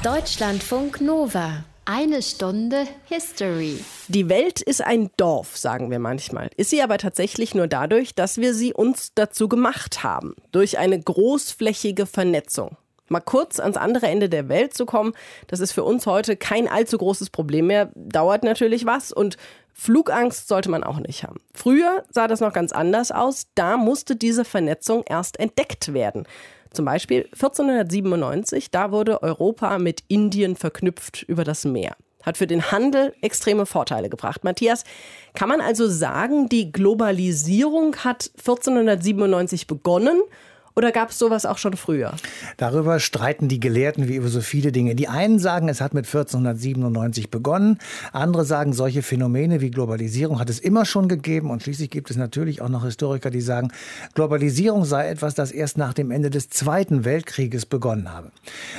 Deutschlandfunk 0.03 0.99
Nova. 0.99 1.63
Eine 1.93 2.21
Stunde 2.21 2.87
History. 3.03 3.83
Die 4.07 4.29
Welt 4.29 4.61
ist 4.61 4.81
ein 4.81 5.09
Dorf, 5.17 5.57
sagen 5.57 5.91
wir 5.91 5.99
manchmal. 5.99 6.49
Ist 6.55 6.69
sie 6.69 6.81
aber 6.81 6.97
tatsächlich 6.97 7.53
nur 7.53 7.67
dadurch, 7.67 8.15
dass 8.15 8.37
wir 8.37 8.53
sie 8.53 8.73
uns 8.73 9.11
dazu 9.13 9.49
gemacht 9.49 10.01
haben. 10.01 10.35
Durch 10.53 10.77
eine 10.77 10.97
großflächige 10.97 12.05
Vernetzung. 12.05 12.77
Mal 13.09 13.19
kurz 13.19 13.59
ans 13.59 13.75
andere 13.75 14.07
Ende 14.07 14.29
der 14.29 14.47
Welt 14.47 14.73
zu 14.73 14.85
kommen, 14.85 15.11
das 15.47 15.59
ist 15.59 15.73
für 15.73 15.83
uns 15.83 16.05
heute 16.05 16.37
kein 16.37 16.69
allzu 16.69 16.97
großes 16.97 17.29
Problem 17.29 17.67
mehr. 17.67 17.91
Dauert 17.93 18.45
natürlich 18.45 18.85
was 18.85 19.11
und 19.11 19.35
Flugangst 19.73 20.47
sollte 20.47 20.69
man 20.71 20.85
auch 20.85 20.99
nicht 20.99 21.25
haben. 21.25 21.41
Früher 21.53 22.05
sah 22.09 22.29
das 22.29 22.39
noch 22.39 22.53
ganz 22.53 22.71
anders 22.71 23.11
aus. 23.11 23.47
Da 23.53 23.75
musste 23.75 24.15
diese 24.15 24.45
Vernetzung 24.45 25.03
erst 25.05 25.41
entdeckt 25.41 25.93
werden. 25.93 26.25
Zum 26.73 26.85
Beispiel 26.85 27.25
1497, 27.33 28.71
da 28.71 28.91
wurde 28.91 29.21
Europa 29.21 29.77
mit 29.77 30.03
Indien 30.07 30.55
verknüpft 30.55 31.23
über 31.23 31.43
das 31.43 31.65
Meer. 31.65 31.95
Hat 32.23 32.37
für 32.37 32.47
den 32.47 32.71
Handel 32.71 33.13
extreme 33.21 33.65
Vorteile 33.65 34.09
gebracht. 34.09 34.43
Matthias, 34.43 34.83
kann 35.33 35.49
man 35.49 35.59
also 35.59 35.87
sagen, 35.87 36.47
die 36.49 36.71
Globalisierung 36.71 37.95
hat 37.97 38.31
1497 38.37 39.67
begonnen 39.67 40.21
oder 40.75 40.91
gab 40.91 41.09
es 41.09 41.19
sowas 41.19 41.45
auch 41.45 41.57
schon 41.57 41.75
früher? 41.75 42.13
Darüber 42.57 42.99
streiten 42.99 43.49
die 43.49 43.59
Gelehrten 43.59 44.07
wie 44.07 44.15
über 44.15 44.29
so 44.29 44.41
viele 44.41 44.71
Dinge. 44.71 44.95
Die 44.95 45.09
einen 45.09 45.37
sagen, 45.37 45.67
es 45.67 45.81
hat 45.81 45.93
mit 45.93 46.05
1497 46.05 47.29
begonnen. 47.29 47.77
Andere 48.13 48.45
sagen, 48.45 48.71
solche 48.71 49.01
Phänomene 49.01 49.59
wie 49.59 49.69
Globalisierung 49.69 50.39
hat 50.39 50.49
es 50.49 50.59
immer 50.59 50.85
schon 50.85 51.09
gegeben. 51.09 51.51
Und 51.51 51.63
schließlich 51.63 51.89
gibt 51.89 52.09
es 52.09 52.15
natürlich 52.15 52.61
auch 52.61 52.69
noch 52.69 52.85
Historiker, 52.85 53.29
die 53.29 53.41
sagen, 53.41 53.71
Globalisierung 54.13 54.85
sei 54.85 55.09
etwas, 55.09 55.35
das 55.35 55.51
erst 55.51 55.77
nach 55.77 55.93
dem 55.93 56.09
Ende 56.09 56.29
des 56.29 56.49
Zweiten 56.49 57.03
Weltkrieges 57.03 57.65
begonnen 57.65 58.13
habe. 58.13 58.31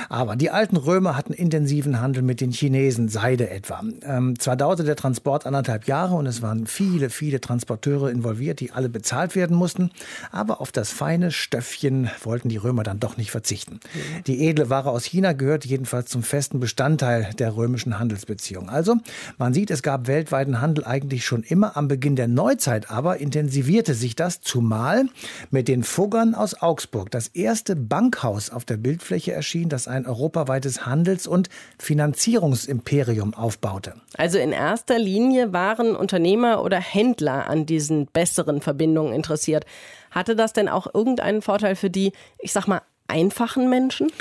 Aber 0.09 0.35
die 0.35 0.49
alten 0.49 0.77
Römer 0.77 1.15
hatten 1.15 1.33
intensiven 1.33 2.01
Handel 2.01 2.23
mit 2.23 2.41
den 2.41 2.51
Chinesen, 2.51 3.07
Seide 3.07 3.51
etwa. 3.51 3.83
Ähm, 4.01 4.39
zwar 4.39 4.55
dauerte 4.55 4.83
der 4.83 4.95
Transport 4.95 5.45
anderthalb 5.45 5.87
Jahre 5.87 6.15
und 6.15 6.25
es 6.25 6.41
waren 6.41 6.65
viele, 6.65 7.11
viele 7.11 7.39
Transporteure 7.39 8.09
involviert, 8.09 8.59
die 8.59 8.71
alle 8.71 8.89
bezahlt 8.89 9.35
werden 9.35 9.55
mussten. 9.55 9.91
Aber 10.31 10.59
auf 10.59 10.71
das 10.71 10.91
feine 10.91 11.31
Stöffchen 11.31 11.82
Häppchen 11.83 12.09
wollten 12.23 12.49
die 12.49 12.57
Römer 12.57 12.83
dann 12.83 12.99
doch 12.99 13.17
nicht 13.17 13.31
verzichten. 13.31 13.79
Die 14.27 14.47
edle 14.47 14.69
Ware 14.69 14.89
aus 14.89 15.03
China 15.03 15.33
gehört 15.33 15.65
jedenfalls 15.65 16.09
zum 16.09 16.23
festen 16.23 16.59
Bestandteil 16.59 17.29
der 17.37 17.55
römischen 17.55 17.99
Handelsbeziehung. 17.99 18.69
Also, 18.69 18.95
man 19.37 19.53
sieht, 19.53 19.69
es 19.69 19.83
gab 19.83 20.07
weltweiten 20.07 20.61
Handel 20.61 20.85
eigentlich 20.85 21.25
schon 21.25 21.43
immer. 21.43 21.75
Am 21.75 21.87
Beginn 21.87 22.15
der 22.15 22.27
Neuzeit 22.27 22.89
aber 22.89 23.17
intensivierte 23.17 23.93
sich 23.93 24.15
das, 24.15 24.39
zumal 24.41 25.05
mit 25.51 25.67
den 25.67 25.83
Fuggern 25.83 26.35
aus 26.35 26.61
Augsburg 26.61 27.11
das 27.11 27.27
erste 27.27 27.75
Bankhaus 27.75 28.49
auf 28.49 28.63
der 28.65 28.77
Bildfläche 28.77 29.33
erschien, 29.33 29.69
das 29.69 29.87
ein 29.87 30.05
europaweites 30.05 30.85
Handels- 30.85 31.27
und 31.27 31.49
Finanzierungsimperium 31.79 33.33
aufbaute. 33.33 33.95
Also 34.17 34.37
in 34.37 34.51
erster 34.51 34.99
Linie 34.99 35.51
waren 35.51 35.95
Unternehmer 35.95 36.63
oder 36.63 36.79
Händler 36.79 37.49
an 37.49 37.65
diesen 37.65 38.05
besseren 38.07 38.61
Verbindungen 38.61 39.13
interessiert. 39.13 39.65
Hatte 40.13 40.35
das 40.35 40.53
denn 40.53 40.69
auch 40.69 40.87
irgendeinen 40.93 41.41
Vorteil 41.41 41.75
für 41.75 41.89
die, 41.89 42.13
ich 42.39 42.53
sag 42.53 42.67
mal, 42.67 42.81
einfachen 43.07 43.69
Menschen? 43.69 44.11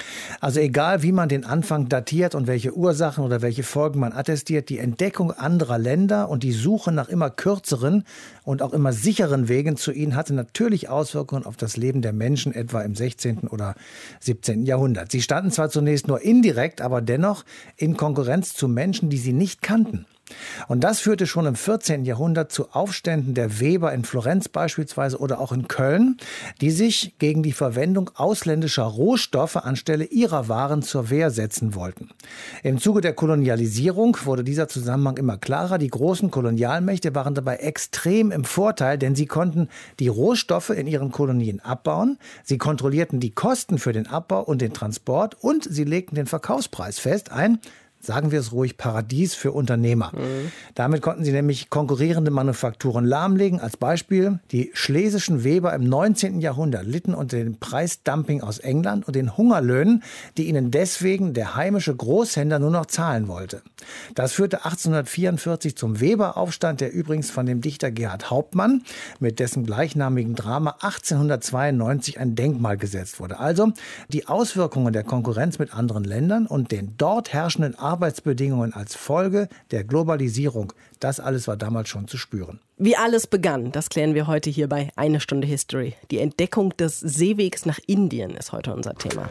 Also 0.40 0.60
egal, 0.60 1.02
wie 1.02 1.12
man 1.12 1.28
den 1.28 1.44
Anfang 1.44 1.88
datiert 1.88 2.34
und 2.34 2.46
welche 2.46 2.76
Ursachen 2.76 3.24
oder 3.24 3.40
welche 3.40 3.62
Folgen 3.62 4.00
man 4.00 4.12
attestiert, 4.12 4.68
die 4.68 4.78
Entdeckung 4.78 5.32
anderer 5.32 5.78
Länder 5.78 6.28
und 6.28 6.42
die 6.42 6.52
Suche 6.52 6.92
nach 6.92 7.08
immer 7.08 7.30
kürzeren 7.30 8.04
und 8.44 8.60
auch 8.60 8.72
immer 8.72 8.92
sicheren 8.92 9.48
Wegen 9.48 9.76
zu 9.76 9.92
ihnen 9.92 10.16
hatte 10.16 10.34
natürlich 10.34 10.88
Auswirkungen 10.88 11.46
auf 11.46 11.56
das 11.56 11.76
Leben 11.76 12.02
der 12.02 12.12
Menschen 12.12 12.54
etwa 12.54 12.82
im 12.82 12.94
16. 12.94 13.48
oder 13.48 13.74
17. 14.20 14.66
Jahrhundert. 14.66 15.10
Sie 15.10 15.22
standen 15.22 15.50
zwar 15.50 15.70
zunächst 15.70 16.08
nur 16.08 16.20
indirekt, 16.20 16.80
aber 16.80 17.00
dennoch 17.00 17.44
in 17.76 17.96
Konkurrenz 17.96 18.54
zu 18.54 18.68
Menschen, 18.68 19.10
die 19.10 19.18
sie 19.18 19.32
nicht 19.32 19.62
kannten. 19.62 20.06
Und 20.68 20.84
das 20.84 21.00
führte 21.00 21.26
schon 21.26 21.46
im 21.46 21.54
14. 21.54 22.04
Jahrhundert 22.04 22.52
zu 22.52 22.70
Aufständen 22.72 23.34
der 23.34 23.60
Weber 23.60 23.92
in 23.92 24.04
Florenz 24.04 24.48
beispielsweise 24.48 25.18
oder 25.18 25.40
auch 25.40 25.52
in 25.52 25.68
Köln, 25.68 26.16
die 26.60 26.70
sich 26.70 27.14
gegen 27.18 27.42
die 27.42 27.52
Verwendung 27.52 28.10
ausländischer 28.14 28.84
Rohstoffe 28.84 29.56
anstelle 29.56 30.04
ihrer 30.04 30.48
Waren 30.48 30.82
zur 30.82 31.10
Wehr 31.10 31.30
setzen 31.30 31.74
wollten. 31.74 32.10
Im 32.62 32.78
Zuge 32.78 33.00
der 33.00 33.12
Kolonialisierung 33.12 34.16
wurde 34.24 34.44
dieser 34.44 34.68
Zusammenhang 34.68 35.16
immer 35.16 35.38
klarer. 35.38 35.78
Die 35.78 35.88
großen 35.88 36.30
Kolonialmächte 36.30 37.14
waren 37.14 37.34
dabei 37.34 37.56
extrem 37.56 38.30
im 38.30 38.44
Vorteil, 38.44 38.98
denn 38.98 39.14
sie 39.14 39.26
konnten 39.26 39.68
die 39.98 40.08
Rohstoffe 40.08 40.70
in 40.70 40.86
ihren 40.86 41.12
Kolonien 41.12 41.60
abbauen, 41.60 42.18
sie 42.42 42.58
kontrollierten 42.58 43.20
die 43.20 43.30
Kosten 43.30 43.78
für 43.78 43.92
den 43.92 44.06
Abbau 44.06 44.42
und 44.42 44.60
den 44.60 44.72
Transport 44.72 45.36
und 45.40 45.64
sie 45.64 45.84
legten 45.84 46.16
den 46.16 46.26
Verkaufspreis 46.26 46.98
fest, 46.98 47.32
ein 47.32 47.58
sagen 48.02 48.32
wir 48.32 48.40
es 48.40 48.52
ruhig, 48.52 48.76
Paradies 48.76 49.34
für 49.34 49.52
Unternehmer. 49.52 50.12
Mhm. 50.14 50.50
Damit 50.74 51.02
konnten 51.02 51.24
sie 51.24 51.32
nämlich 51.32 51.70
konkurrierende 51.70 52.30
Manufakturen 52.30 53.04
lahmlegen. 53.04 53.60
Als 53.60 53.76
Beispiel, 53.76 54.40
die 54.50 54.70
schlesischen 54.74 55.44
Weber 55.44 55.72
im 55.72 55.84
19. 55.88 56.40
Jahrhundert 56.40 56.84
litten 56.84 57.14
unter 57.14 57.38
dem 57.38 57.58
Preisdumping 57.58 58.42
aus 58.42 58.58
England 58.58 59.06
und 59.06 59.14
den 59.14 59.36
Hungerlöhnen, 59.36 60.02
die 60.36 60.48
ihnen 60.48 60.70
deswegen 60.72 61.32
der 61.32 61.54
heimische 61.54 61.94
Großhändler 61.94 62.58
nur 62.58 62.70
noch 62.70 62.86
zahlen 62.86 63.28
wollte. 63.28 63.62
Das 64.14 64.32
führte 64.32 64.64
1844 64.64 65.76
zum 65.76 66.00
Weberaufstand, 66.00 66.80
der 66.80 66.92
übrigens 66.92 67.30
von 67.30 67.46
dem 67.46 67.60
Dichter 67.60 67.90
Gerhard 67.90 68.30
Hauptmann 68.30 68.82
mit 69.20 69.38
dessen 69.38 69.64
gleichnamigen 69.64 70.34
Drama 70.34 70.76
1892 70.80 72.18
ein 72.18 72.34
Denkmal 72.34 72.76
gesetzt 72.76 73.20
wurde. 73.20 73.38
Also 73.38 73.72
die 74.08 74.26
Auswirkungen 74.26 74.92
der 74.92 75.04
Konkurrenz 75.04 75.58
mit 75.58 75.72
anderen 75.74 76.04
Ländern 76.04 76.46
und 76.46 76.72
den 76.72 76.94
dort 76.98 77.32
herrschenden 77.32 77.78
Arbeitsbedingungen 77.92 78.72
als 78.72 78.94
Folge 78.94 79.48
der 79.70 79.84
Globalisierung. 79.84 80.72
Das 80.98 81.20
alles 81.20 81.46
war 81.46 81.58
damals 81.58 81.90
schon 81.90 82.08
zu 82.08 82.16
spüren. 82.16 82.58
Wie 82.78 82.96
alles 82.96 83.26
begann, 83.26 83.70
das 83.70 83.90
klären 83.90 84.14
wir 84.14 84.26
heute 84.26 84.48
hier 84.48 84.66
bei 84.66 84.88
Eine 84.96 85.20
Stunde 85.20 85.46
History. 85.46 85.92
Die 86.10 86.18
Entdeckung 86.18 86.74
des 86.78 87.00
Seewegs 87.00 87.66
nach 87.66 87.78
Indien 87.86 88.30
ist 88.30 88.50
heute 88.52 88.74
unser 88.74 88.94
Thema. 88.94 89.28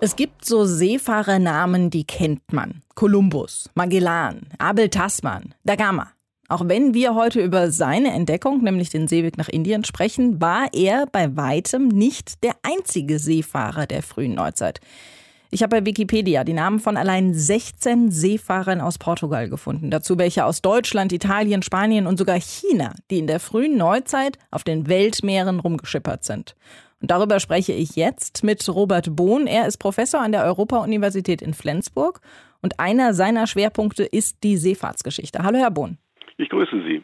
Es 0.00 0.16
gibt 0.16 0.46
so 0.46 0.64
Seefahrernamen, 0.64 1.90
die 1.90 2.04
kennt 2.04 2.50
man. 2.50 2.80
Kolumbus, 2.94 3.68
Magellan, 3.74 4.46
Abel 4.56 4.88
Tasman, 4.88 5.54
Da 5.62 5.76
Gama. 5.76 6.08
Auch 6.48 6.66
wenn 6.66 6.94
wir 6.94 7.14
heute 7.14 7.42
über 7.42 7.70
seine 7.70 8.12
Entdeckung, 8.12 8.62
nämlich 8.64 8.88
den 8.88 9.08
Seeweg 9.08 9.36
nach 9.36 9.50
Indien, 9.50 9.84
sprechen, 9.84 10.40
war 10.40 10.68
er 10.72 11.04
bei 11.12 11.36
weitem 11.36 11.88
nicht 11.88 12.42
der 12.42 12.54
einzige 12.62 13.18
Seefahrer 13.18 13.86
der 13.86 14.02
frühen 14.02 14.36
Neuzeit. 14.36 14.80
Ich 15.50 15.62
habe 15.62 15.80
bei 15.80 15.86
Wikipedia 15.86 16.44
die 16.44 16.52
Namen 16.52 16.78
von 16.78 16.98
allein 16.98 17.32
16 17.32 18.10
Seefahrern 18.10 18.82
aus 18.82 18.98
Portugal 18.98 19.48
gefunden. 19.48 19.90
Dazu 19.90 20.18
welche 20.18 20.44
aus 20.44 20.60
Deutschland, 20.60 21.10
Italien, 21.10 21.62
Spanien 21.62 22.06
und 22.06 22.18
sogar 22.18 22.38
China, 22.38 22.94
die 23.10 23.18
in 23.18 23.26
der 23.26 23.40
frühen 23.40 23.78
Neuzeit 23.78 24.38
auf 24.50 24.62
den 24.62 24.88
Weltmeeren 24.88 25.58
rumgeschippert 25.58 26.22
sind. 26.22 26.54
Und 27.00 27.10
darüber 27.10 27.40
spreche 27.40 27.72
ich 27.72 27.96
jetzt 27.96 28.44
mit 28.44 28.68
Robert 28.68 29.16
Bohn. 29.16 29.46
Er 29.46 29.66
ist 29.66 29.78
Professor 29.78 30.20
an 30.20 30.32
der 30.32 30.44
Europa-Universität 30.44 31.40
in 31.40 31.54
Flensburg 31.54 32.20
und 32.60 32.78
einer 32.78 33.14
seiner 33.14 33.46
Schwerpunkte 33.46 34.04
ist 34.04 34.42
die 34.42 34.58
Seefahrtsgeschichte. 34.58 35.42
Hallo, 35.42 35.58
Herr 35.58 35.70
Bohn. 35.70 35.96
Ich 36.36 36.50
grüße 36.50 36.82
Sie. 36.86 37.02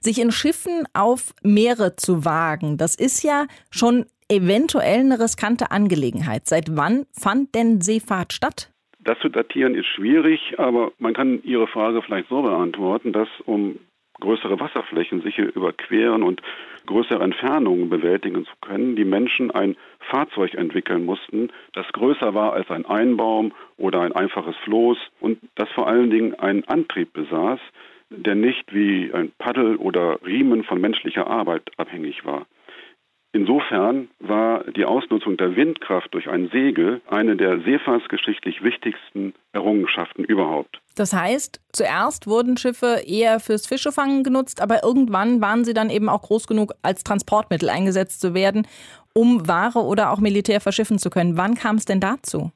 Sich 0.00 0.20
in 0.20 0.32
Schiffen 0.32 0.88
auf 0.92 1.34
Meere 1.44 1.94
zu 1.94 2.24
wagen, 2.24 2.78
das 2.78 2.96
ist 2.96 3.22
ja 3.22 3.46
schon 3.70 4.06
eventuell 4.30 5.00
eine 5.00 5.20
riskante 5.20 5.70
Angelegenheit. 5.70 6.46
Seit 6.46 6.76
wann 6.76 7.06
fand 7.12 7.54
denn 7.54 7.80
Seefahrt 7.80 8.32
statt? 8.32 8.70
Das 9.02 9.18
zu 9.18 9.28
datieren 9.28 9.74
ist 9.74 9.86
schwierig, 9.86 10.58
aber 10.58 10.92
man 10.98 11.14
kann 11.14 11.42
Ihre 11.42 11.66
Frage 11.66 12.02
vielleicht 12.02 12.28
so 12.28 12.42
beantworten, 12.42 13.12
dass 13.12 13.28
um 13.46 13.78
größere 14.20 14.60
Wasserflächen 14.60 15.22
sicher 15.22 15.44
überqueren 15.54 16.22
und 16.22 16.42
größere 16.86 17.22
Entfernungen 17.22 17.88
bewältigen 17.88 18.44
zu 18.44 18.52
können, 18.60 18.96
die 18.96 19.04
Menschen 19.04 19.50
ein 19.50 19.76
Fahrzeug 20.10 20.54
entwickeln 20.54 21.04
mussten, 21.04 21.48
das 21.72 21.86
größer 21.92 22.34
war 22.34 22.52
als 22.52 22.70
ein 22.70 22.84
Einbaum 22.84 23.52
oder 23.78 24.02
ein 24.02 24.12
einfaches 24.12 24.56
Floß 24.64 24.98
und 25.20 25.38
das 25.54 25.68
vor 25.70 25.88
allen 25.88 26.10
Dingen 26.10 26.34
einen 26.34 26.64
Antrieb 26.64 27.12
besaß, 27.12 27.60
der 28.10 28.34
nicht 28.34 28.74
wie 28.74 29.10
ein 29.12 29.32
Paddel 29.38 29.76
oder 29.76 30.18
Riemen 30.24 30.64
von 30.64 30.80
menschlicher 30.80 31.26
Arbeit 31.26 31.62
abhängig 31.76 32.24
war. 32.24 32.46
Insofern 33.32 34.08
war 34.18 34.64
die 34.64 34.84
Ausnutzung 34.84 35.36
der 35.36 35.54
Windkraft 35.54 36.12
durch 36.12 36.28
ein 36.28 36.48
Segel 36.48 37.00
eine 37.08 37.36
der 37.36 37.60
seefahrtsgeschichtlich 37.60 38.64
wichtigsten 38.64 39.34
Errungenschaften 39.52 40.24
überhaupt. 40.24 40.80
Das 40.96 41.12
heißt, 41.12 41.60
zuerst 41.72 42.26
wurden 42.26 42.56
Schiffe 42.56 43.02
eher 43.06 43.38
fürs 43.38 43.68
Fischefangen 43.68 44.24
genutzt, 44.24 44.60
aber 44.60 44.82
irgendwann 44.82 45.40
waren 45.40 45.64
sie 45.64 45.74
dann 45.74 45.90
eben 45.90 46.08
auch 46.08 46.22
groß 46.22 46.48
genug, 46.48 46.72
als 46.82 47.04
Transportmittel 47.04 47.68
eingesetzt 47.68 48.20
zu 48.20 48.34
werden, 48.34 48.66
um 49.14 49.46
Ware 49.46 49.78
oder 49.78 50.10
auch 50.10 50.18
Militär 50.18 50.60
verschiffen 50.60 50.98
zu 50.98 51.08
können. 51.08 51.36
Wann 51.36 51.54
kam 51.54 51.76
es 51.76 51.84
denn 51.84 52.00
dazu? 52.00 52.50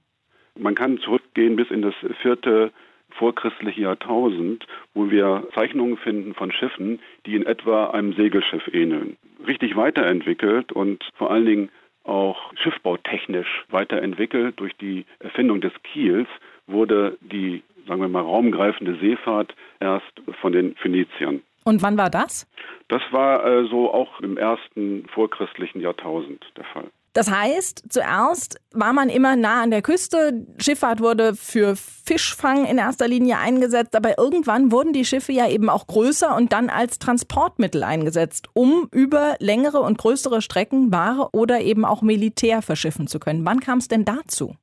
Man 0.59 0.75
kann 0.75 0.99
zurückgehen 0.99 1.55
bis 1.55 1.71
in 1.71 1.83
das 1.83 1.95
vierte 2.21 2.73
vorchristliche 3.11 3.83
Jahrtausend, 3.83 4.67
wo 4.93 5.11
wir 5.11 5.47
Zeichnungen 5.55 5.97
finden 5.97 6.35
von 6.35 6.51
Schiffen, 6.51 7.01
die 7.27 7.37
in 7.37 7.47
etwa 7.47 7.91
einem 7.91 8.13
Segelschiff 8.15 8.67
ähneln. 8.73 9.17
Richtig 9.47 9.77
weiterentwickelt 9.77 10.73
und 10.73 11.05
vor 11.17 11.31
allen 11.31 11.47
Dingen 11.47 11.69
auch 12.05 12.53
schiffbautechnisch 12.57 13.65
weiterentwickelt 13.71 14.61
durch 14.61 14.77
die 14.77 15.07
Erfindung 15.21 15.61
des 15.61 15.73
Kiels 15.83 16.29
wurde 16.67 17.17
die, 17.21 17.63
sagen 17.87 18.01
wir 18.01 18.09
mal, 18.09 18.23
raumgreifende 18.23 18.97
Seefahrt 18.97 19.55
erst 19.81 20.13
von 20.41 20.53
den 20.53 20.75
Phöniziern. 20.77 21.43
Und 21.65 21.83
wann 21.83 21.97
war 21.97 22.11
das? 22.11 22.47
Das 22.89 23.03
war 23.11 23.45
äh, 23.47 23.67
so 23.67 23.93
auch 23.93 24.21
im 24.21 24.37
ersten 24.37 25.07
vorchristlichen 25.09 25.81
Jahrtausend 25.81 26.45
der 26.57 26.65
Fall. 26.65 26.91
Das 27.15 27.31
heißt, 27.31 27.93
zuerst 27.93 28.61
war 28.73 28.93
man 28.93 29.09
immer 29.09 29.37
nah 29.37 29.63
an 29.63 29.71
der 29.71 29.83
Küste. 29.83 30.45
Schifffahrt 30.59 31.01
wurde 31.01 31.37
für 31.37 31.77
Fischfang 31.77 32.67
in 32.67 32.77
erster 32.77 33.07
Linie 33.07 33.39
eingesetzt, 33.39 33.95
aber 33.95 34.19
irgendwann 34.19 34.73
wurden 34.73 34.93
die 34.93 35.05
Schiffe 35.05 35.31
ja 35.31 35.49
eben 35.49 35.71
auch 35.71 35.87
größer 35.87 36.35
und 36.37 36.53
dann 36.53 36.71
als 36.71 36.99
Transportmittel 36.99 37.85
eingesetzt, 37.85 38.49
um 38.53 38.89
über 38.93 39.37
längere 39.39 39.79
und 39.79 39.97
größere 39.97 40.43
Strecken 40.43 40.93
Ware 40.93 41.29
oder 41.33 41.61
eben 41.61 41.85
auch 41.85 42.03
Militär 42.03 42.63
verschiffen 42.63 43.07
zu 43.07 43.21
können. 43.21 43.47
Wann 43.47 43.61
kam 43.61 43.79
es 43.79 43.87
denn 43.87 44.05
dazu? 44.05 44.57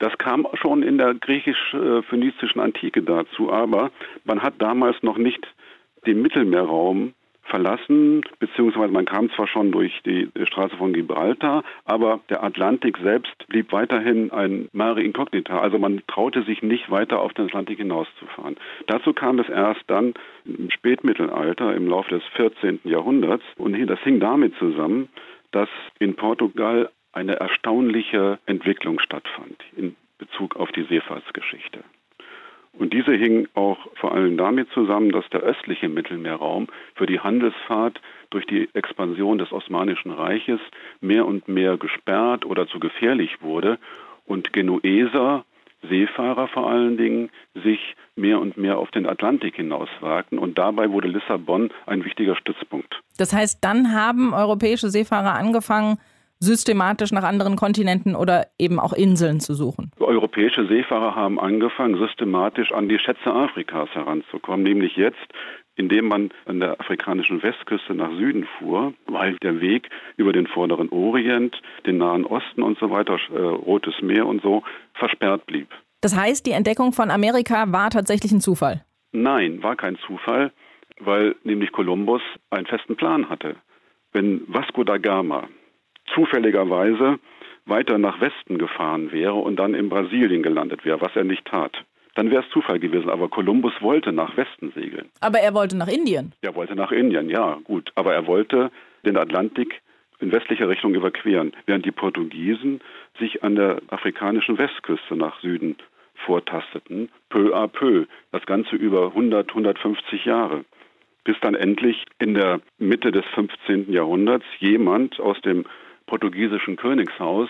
Das 0.00 0.18
kam 0.18 0.48
schon 0.54 0.82
in 0.82 0.98
der 0.98 1.14
griechisch-phönizischen 1.14 2.60
Antike 2.60 3.02
dazu, 3.02 3.52
aber 3.52 3.92
man 4.24 4.42
hat 4.42 4.54
damals 4.58 4.96
noch 5.02 5.18
nicht 5.18 5.46
den 6.04 6.20
Mittelmeerraum 6.20 7.14
verlassen, 7.50 8.22
beziehungsweise 8.38 8.92
man 8.92 9.04
kam 9.04 9.30
zwar 9.32 9.46
schon 9.46 9.72
durch 9.72 9.92
die 10.06 10.28
Straße 10.44 10.76
von 10.76 10.92
Gibraltar, 10.92 11.62
aber 11.84 12.20
der 12.30 12.42
Atlantik 12.42 12.96
selbst 12.98 13.46
blieb 13.48 13.72
weiterhin 13.72 14.30
ein 14.30 14.68
Mare 14.72 15.02
Incognita. 15.02 15.58
Also 15.58 15.78
man 15.78 16.02
traute 16.06 16.42
sich 16.44 16.62
nicht 16.62 16.90
weiter 16.90 17.20
auf 17.20 17.34
den 17.34 17.46
Atlantik 17.46 17.78
hinauszufahren. 17.78 18.56
Dazu 18.86 19.12
kam 19.12 19.38
es 19.38 19.48
erst 19.48 19.82
dann 19.88 20.14
im 20.44 20.70
Spätmittelalter, 20.70 21.74
im 21.74 21.88
Laufe 21.88 22.10
des 22.10 22.22
14. 22.36 22.80
Jahrhunderts. 22.84 23.44
Und 23.58 23.78
das 23.88 24.00
hing 24.00 24.20
damit 24.20 24.54
zusammen, 24.58 25.08
dass 25.50 25.68
in 25.98 26.14
Portugal 26.14 26.90
eine 27.12 27.34
erstaunliche 27.34 28.38
Entwicklung 28.46 29.00
stattfand 29.00 29.56
in 29.76 29.96
Bezug 30.18 30.56
auf 30.56 30.70
die 30.72 30.84
Seefahrtsgeschichte. 30.84 31.80
Und 32.72 32.92
diese 32.92 33.12
hing 33.12 33.48
auch 33.54 33.78
vor 33.96 34.14
allem 34.14 34.36
damit 34.36 34.70
zusammen, 34.72 35.10
dass 35.10 35.28
der 35.30 35.40
östliche 35.40 35.88
Mittelmeerraum 35.88 36.68
für 36.94 37.06
die 37.06 37.20
Handelsfahrt 37.20 38.00
durch 38.30 38.46
die 38.46 38.68
Expansion 38.74 39.38
des 39.38 39.52
Osmanischen 39.52 40.12
Reiches 40.12 40.60
mehr 41.00 41.26
und 41.26 41.48
mehr 41.48 41.76
gesperrt 41.76 42.46
oder 42.46 42.66
zu 42.68 42.78
gefährlich 42.78 43.42
wurde 43.42 43.78
und 44.24 44.52
Genueser, 44.52 45.44
Seefahrer 45.88 46.48
vor 46.48 46.70
allen 46.70 46.96
Dingen, 46.96 47.30
sich 47.54 47.96
mehr 48.14 48.38
und 48.38 48.56
mehr 48.56 48.78
auf 48.78 48.90
den 48.90 49.06
Atlantik 49.06 49.56
hinauswagten 49.56 50.38
und 50.38 50.58
dabei 50.58 50.90
wurde 50.90 51.08
Lissabon 51.08 51.70
ein 51.86 52.04
wichtiger 52.04 52.36
Stützpunkt. 52.36 53.00
Das 53.18 53.32
heißt, 53.32 53.64
dann 53.64 53.92
haben 53.92 54.32
europäische 54.34 54.90
Seefahrer 54.90 55.34
angefangen, 55.34 55.98
systematisch 56.40 57.12
nach 57.12 57.22
anderen 57.22 57.56
Kontinenten 57.56 58.16
oder 58.16 58.46
eben 58.58 58.80
auch 58.80 58.92
Inseln 58.92 59.40
zu 59.40 59.54
suchen? 59.54 59.90
Europäische 60.00 60.66
Seefahrer 60.66 61.14
haben 61.14 61.38
angefangen, 61.38 61.98
systematisch 61.98 62.72
an 62.72 62.88
die 62.88 62.98
Schätze 62.98 63.32
Afrikas 63.32 63.90
heranzukommen, 63.90 64.62
nämlich 64.62 64.96
jetzt 64.96 65.28
indem 65.76 66.08
man 66.08 66.30
an 66.44 66.60
der 66.60 66.78
afrikanischen 66.78 67.42
Westküste 67.42 67.94
nach 67.94 68.10
Süden 68.10 68.46
fuhr, 68.58 68.92
weil 69.06 69.36
der 69.38 69.60
Weg 69.60 69.88
über 70.16 70.32
den 70.32 70.46
vorderen 70.46 70.90
Orient, 70.90 71.56
den 71.86 71.98
Nahen 71.98 72.26
Osten 72.26 72.62
und 72.62 72.78
so 72.78 72.90
weiter, 72.90 73.18
äh, 73.34 73.38
Rotes 73.38 73.94
Meer 74.02 74.26
und 74.26 74.42
so, 74.42 74.62
versperrt 74.94 75.46
blieb. 75.46 75.68
Das 76.02 76.14
heißt, 76.16 76.46
die 76.46 76.52
Entdeckung 76.52 76.92
von 76.92 77.10
Amerika 77.10 77.72
war 77.72 77.90
tatsächlich 77.90 78.30
ein 78.32 78.40
Zufall? 78.40 78.84
Nein, 79.12 79.62
war 79.62 79.74
kein 79.74 79.96
Zufall, 80.06 80.52
weil 80.98 81.34
nämlich 81.44 81.72
Kolumbus 81.72 82.22
einen 82.50 82.66
festen 82.66 82.96
Plan 82.96 83.28
hatte. 83.28 83.56
Wenn 84.12 84.42
Vasco 84.48 84.84
da 84.84 84.98
Gama 84.98 85.48
zufälligerweise 86.14 87.18
weiter 87.66 87.98
nach 87.98 88.20
Westen 88.20 88.58
gefahren 88.58 89.12
wäre 89.12 89.34
und 89.34 89.56
dann 89.56 89.74
in 89.74 89.88
Brasilien 89.88 90.42
gelandet 90.42 90.84
wäre, 90.84 91.00
was 91.00 91.14
er 91.14 91.24
nicht 91.24 91.44
tat. 91.44 91.84
Dann 92.14 92.30
wäre 92.30 92.42
es 92.42 92.50
Zufall 92.50 92.80
gewesen, 92.80 93.08
aber 93.08 93.28
Kolumbus 93.28 93.72
wollte 93.80 94.12
nach 94.12 94.36
Westen 94.36 94.72
segeln. 94.74 95.08
Aber 95.20 95.38
er 95.38 95.54
wollte 95.54 95.76
nach 95.76 95.88
Indien. 95.88 96.32
Er 96.42 96.54
wollte 96.54 96.74
nach 96.74 96.90
Indien, 96.90 97.30
ja, 97.30 97.58
gut. 97.64 97.92
Aber 97.94 98.12
er 98.12 98.26
wollte 98.26 98.70
den 99.04 99.16
Atlantik 99.16 99.80
in 100.18 100.32
westlicher 100.32 100.68
Richtung 100.68 100.94
überqueren, 100.94 101.52
während 101.66 101.86
die 101.86 101.92
Portugiesen 101.92 102.80
sich 103.18 103.42
an 103.44 103.54
der 103.54 103.80
afrikanischen 103.88 104.58
Westküste 104.58 105.16
nach 105.16 105.40
Süden 105.40 105.76
vortasteten, 106.26 107.08
peu 107.30 107.54
à 107.54 107.66
peu, 107.68 108.04
das 108.32 108.44
Ganze 108.44 108.76
über 108.76 109.06
100, 109.06 109.48
150 109.48 110.24
Jahre 110.26 110.64
bis 111.24 111.36
dann 111.40 111.54
endlich 111.54 112.04
in 112.18 112.34
der 112.34 112.60
Mitte 112.78 113.12
des 113.12 113.24
15. 113.34 113.92
Jahrhunderts 113.92 114.44
jemand 114.58 115.20
aus 115.20 115.40
dem 115.42 115.64
portugiesischen 116.10 116.76
Königshaus 116.76 117.48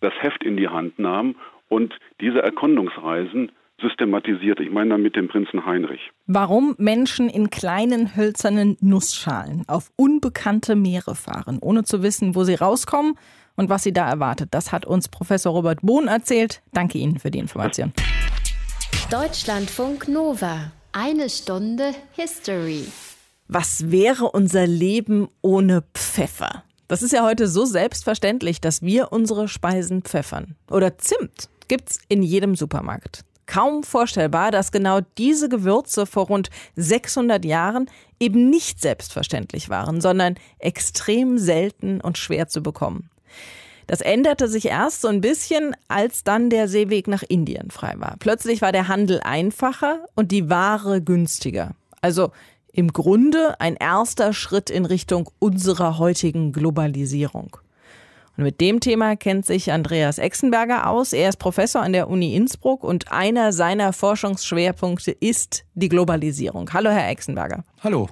das 0.00 0.12
Heft 0.20 0.44
in 0.44 0.56
die 0.56 0.68
Hand 0.68 0.98
nahm 0.98 1.34
und 1.68 1.94
diese 2.20 2.42
Erkundungsreisen 2.42 3.50
systematisierte. 3.80 4.62
Ich 4.62 4.70
meine 4.70 4.90
damit 4.90 5.16
den 5.16 5.28
Prinzen 5.28 5.64
Heinrich. 5.64 6.00
Warum 6.26 6.74
Menschen 6.78 7.28
in 7.28 7.50
kleinen 7.50 8.14
hölzernen 8.14 8.76
Nussschalen 8.80 9.64
auf 9.66 9.90
unbekannte 9.96 10.76
Meere 10.76 11.14
fahren, 11.14 11.58
ohne 11.60 11.82
zu 11.84 12.02
wissen, 12.02 12.34
wo 12.34 12.44
sie 12.44 12.54
rauskommen 12.54 13.14
und 13.56 13.70
was 13.70 13.82
sie 13.82 13.92
da 13.92 14.08
erwartet, 14.08 14.50
das 14.52 14.72
hat 14.72 14.86
uns 14.86 15.08
Professor 15.08 15.52
Robert 15.52 15.80
Bohn 15.82 16.06
erzählt. 16.06 16.62
Danke 16.72 16.98
Ihnen 16.98 17.18
für 17.18 17.30
die 17.30 17.38
Information. 17.38 17.92
Deutschlandfunk 19.10 20.08
Nova. 20.08 20.72
Eine 20.92 21.30
Stunde 21.30 21.92
History. 22.12 22.84
Was 23.48 23.90
wäre 23.90 24.30
unser 24.30 24.66
Leben 24.66 25.28
ohne 25.40 25.82
Pfeffer? 25.94 26.64
Das 26.92 27.00
ist 27.00 27.14
ja 27.14 27.24
heute 27.24 27.48
so 27.48 27.64
selbstverständlich, 27.64 28.60
dass 28.60 28.82
wir 28.82 29.12
unsere 29.12 29.48
Speisen 29.48 30.02
pfeffern. 30.02 30.56
Oder 30.70 30.98
Zimt 30.98 31.48
gibt's 31.66 31.98
in 32.08 32.22
jedem 32.22 32.54
Supermarkt. 32.54 33.24
Kaum 33.46 33.82
vorstellbar, 33.82 34.50
dass 34.50 34.72
genau 34.72 35.00
diese 35.16 35.48
Gewürze 35.48 36.04
vor 36.04 36.26
rund 36.26 36.50
600 36.76 37.46
Jahren 37.46 37.88
eben 38.20 38.50
nicht 38.50 38.82
selbstverständlich 38.82 39.70
waren, 39.70 40.02
sondern 40.02 40.34
extrem 40.58 41.38
selten 41.38 41.98
und 42.02 42.18
schwer 42.18 42.48
zu 42.48 42.62
bekommen. 42.62 43.08
Das 43.86 44.02
änderte 44.02 44.46
sich 44.46 44.66
erst 44.66 45.00
so 45.00 45.08
ein 45.08 45.22
bisschen, 45.22 45.74
als 45.88 46.24
dann 46.24 46.50
der 46.50 46.68
Seeweg 46.68 47.08
nach 47.08 47.22
Indien 47.26 47.70
frei 47.70 47.94
war. 47.96 48.16
Plötzlich 48.18 48.60
war 48.60 48.72
der 48.72 48.88
Handel 48.88 49.22
einfacher 49.22 50.04
und 50.14 50.30
die 50.30 50.50
Ware 50.50 51.00
günstiger. 51.00 51.74
Also 52.02 52.32
im 52.72 52.92
Grunde 52.92 53.60
ein 53.60 53.76
erster 53.76 54.32
Schritt 54.32 54.70
in 54.70 54.86
Richtung 54.86 55.30
unserer 55.38 55.98
heutigen 55.98 56.52
Globalisierung. 56.52 57.56
Und 58.36 58.44
mit 58.44 58.62
dem 58.62 58.80
Thema 58.80 59.14
kennt 59.14 59.44
sich 59.44 59.72
Andreas 59.72 60.16
Exenberger 60.16 60.88
aus. 60.88 61.12
Er 61.12 61.28
ist 61.28 61.38
Professor 61.38 61.82
an 61.82 61.92
der 61.92 62.08
Uni 62.08 62.34
Innsbruck 62.34 62.82
und 62.82 63.12
einer 63.12 63.52
seiner 63.52 63.92
Forschungsschwerpunkte 63.92 65.10
ist 65.10 65.64
die 65.74 65.90
Globalisierung. 65.90 66.72
Hallo, 66.72 66.88
Herr 66.90 67.10
Exenberger. 67.10 67.64
Hallo. 67.84 68.08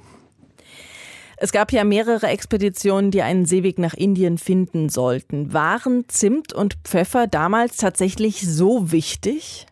Es 1.39 1.53
gab 1.53 1.73
ja 1.73 1.85
mehrere 1.85 2.27
Expeditionen, 2.27 3.11
die 3.11 3.23
einen 3.23 3.47
Seeweg 3.47 3.79
nach 3.79 3.95
Indien 3.95 4.37
finden 4.37 4.91
sollten. 4.91 5.55
Waren 5.55 6.05
Zimt 6.09 6.53
und 6.53 6.77
Pfeffer 6.85 7.27
damals 7.27 7.79
tatsächlich 7.79 8.47
so 8.47 8.93
wichtig? 8.93 9.67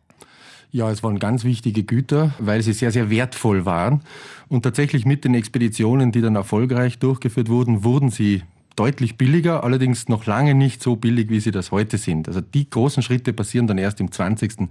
Ja, 0.71 0.91
es 0.91 1.03
waren 1.03 1.19
ganz 1.19 1.45
wichtige 1.45 1.83
Güter, 1.83 2.35
weil 2.39 2.63
sie 2.63 2.75
sehr, 2.75 2.91
sehr 2.91 3.09
wertvoll 3.09 3.65
waren. 3.65 4.03
Und 4.49 4.63
tatsächlich 4.63 5.07
mit 5.07 5.25
den 5.25 5.35
Expeditionen, 5.35 6.13
die 6.13 6.21
dann 6.21 6.37
erfolgreich 6.37 6.99
durchgeführt 6.99 7.49
wurden, 7.49 7.85
wurden 7.85 8.11
sie 8.11 8.43
deutlich 8.77 9.17
billiger, 9.17 9.65
allerdings 9.65 10.09
noch 10.09 10.27
lange 10.27 10.55
nicht 10.55 10.83
so 10.83 10.97
billig, 10.97 11.31
wie 11.31 11.41
sie 11.41 11.51
das 11.51 11.73
heute 11.73 11.97
sind. 11.97 12.29
Also 12.29 12.41
die 12.41 12.69
großen 12.69 13.03
Schritte 13.03 13.33
passieren 13.33 13.67
dann 13.67 13.79
erst 13.79 13.99
im 14.01 14.13
20. 14.13 14.69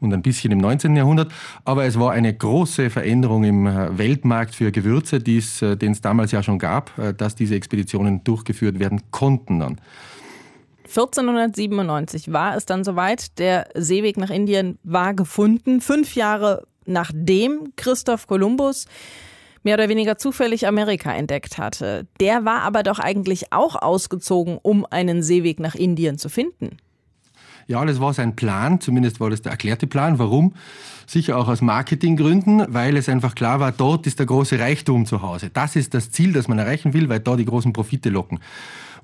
und 0.00 0.14
ein 0.14 0.22
bisschen 0.22 0.52
im 0.52 0.58
19. 0.58 0.94
Jahrhundert. 0.94 1.32
Aber 1.64 1.84
es 1.84 1.98
war 1.98 2.12
eine 2.12 2.32
große 2.32 2.88
Veränderung 2.88 3.42
im 3.44 3.66
äh, 3.66 3.98
Weltmarkt 3.98 4.54
für 4.54 4.70
Gewürze, 4.70 5.16
äh, 5.16 5.76
den 5.76 5.92
es 5.92 6.00
damals 6.00 6.30
ja 6.30 6.44
schon 6.44 6.60
gab, 6.60 6.96
äh, 6.96 7.12
dass 7.12 7.34
diese 7.34 7.56
Expeditionen 7.56 8.22
durchgeführt 8.22 8.78
werden 8.78 9.02
konnten 9.10 9.58
dann. 9.58 9.80
1497 10.86 12.32
war 12.32 12.56
es 12.56 12.66
dann 12.66 12.84
soweit. 12.84 13.38
Der 13.38 13.68
Seeweg 13.74 14.16
nach 14.16 14.30
Indien 14.30 14.78
war 14.82 15.14
gefunden. 15.14 15.80
Fünf 15.80 16.14
Jahre 16.14 16.66
nachdem 16.86 17.72
Christoph 17.76 18.26
Kolumbus 18.26 18.86
mehr 19.62 19.74
oder 19.74 19.88
weniger 19.88 20.18
zufällig 20.18 20.66
Amerika 20.66 21.12
entdeckt 21.12 21.58
hatte. 21.58 22.06
Der 22.20 22.44
war 22.44 22.62
aber 22.62 22.82
doch 22.82 22.98
eigentlich 22.98 23.52
auch 23.52 23.80
ausgezogen, 23.80 24.58
um 24.62 24.86
einen 24.88 25.22
Seeweg 25.22 25.58
nach 25.58 25.74
Indien 25.74 26.18
zu 26.18 26.28
finden. 26.28 26.76
Ja, 27.66 27.82
das 27.84 27.98
war 27.98 28.12
sein 28.12 28.36
Plan, 28.36 28.80
zumindest 28.80 29.20
war 29.20 29.30
das 29.30 29.40
der 29.40 29.52
erklärte 29.52 29.86
Plan. 29.86 30.18
Warum? 30.18 30.52
Sicher 31.06 31.38
auch 31.38 31.48
aus 31.48 31.62
Marketinggründen, 31.62 32.66
weil 32.68 32.96
es 32.98 33.08
einfach 33.08 33.34
klar 33.34 33.58
war, 33.58 33.72
dort 33.72 34.06
ist 34.06 34.18
der 34.18 34.26
große 34.26 34.58
Reichtum 34.58 35.06
zu 35.06 35.22
Hause. 35.22 35.50
Das 35.50 35.76
ist 35.76 35.94
das 35.94 36.10
Ziel, 36.10 36.34
das 36.34 36.46
man 36.46 36.58
erreichen 36.58 36.92
will, 36.92 37.08
weil 37.08 37.20
da 37.20 37.36
die 37.36 37.46
großen 37.46 37.72
Profite 37.72 38.10
locken. 38.10 38.40